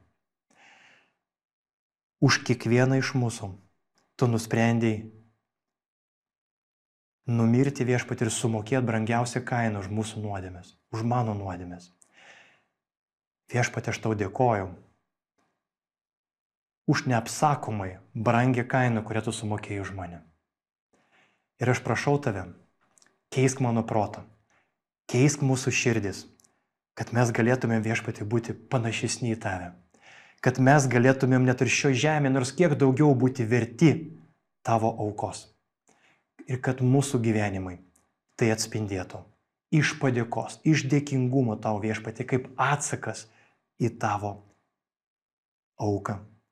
Už 2.23 2.43
kiekvieną 2.47 2.99
iš 3.03 3.15
mūsų 3.19 3.51
tu 4.19 4.29
nusprendėjai 4.31 5.11
numirti 7.27 7.87
viešpat 7.87 8.23
ir 8.23 8.31
sumokėti 8.35 8.87
brangiausią 8.87 9.43
kainą 9.47 9.83
už 9.83 9.91
mūsų 9.95 10.23
nuodėmės, 10.23 10.75
už 10.95 11.03
mano 11.07 11.35
nuodėmės. 11.39 11.91
Viešpat 13.53 13.93
aš 13.93 14.03
tau 14.03 14.15
dėkoju 14.19 14.71
už 16.87 17.07
neapsakomai 17.07 17.99
brangią 18.15 18.65
kainą, 18.67 19.03
kurią 19.07 19.23
tu 19.29 19.33
sumokėjai 19.33 19.83
už 19.83 19.93
mane. 19.95 20.23
Ir 21.63 21.71
aš 21.71 21.83
prašau 21.87 22.19
tave, 22.19 22.49
keisk 23.31 23.63
mano 23.63 23.85
protą, 23.87 24.25
keisk 25.07 25.45
mūsų 25.47 25.71
širdis, 25.71 26.25
kad 26.99 27.13
mes 27.15 27.31
galėtumėm 27.31 27.85
viešpatį 27.87 28.27
būti 28.27 28.57
panašesni 28.73 29.33
į 29.37 29.39
tave, 29.45 29.71
kad 30.43 30.59
mes 30.59 30.89
galėtumėm 30.91 31.47
net 31.47 31.63
ir 31.63 31.71
šio 31.71 31.93
žemė 31.95 32.33
nors 32.35 32.51
kiek 32.57 32.75
daugiau 32.79 33.15
būti 33.15 33.47
verti 33.47 33.93
tavo 34.67 34.91
aukos. 35.07 35.47
Ir 36.51 36.59
kad 36.59 36.83
mūsų 36.83 37.23
gyvenimai 37.23 37.79
tai 38.35 38.51
atspindėtų 38.51 39.23
iš 39.73 39.95
padėkos, 40.03 40.59
iš 40.67 40.83
dėkingumo 40.91 41.55
tau 41.63 41.79
viešpatį 41.81 42.27
kaip 42.29 42.51
atsakas 42.61 43.29
į 43.79 43.95
tavo 44.03 44.35
auką 45.79 46.19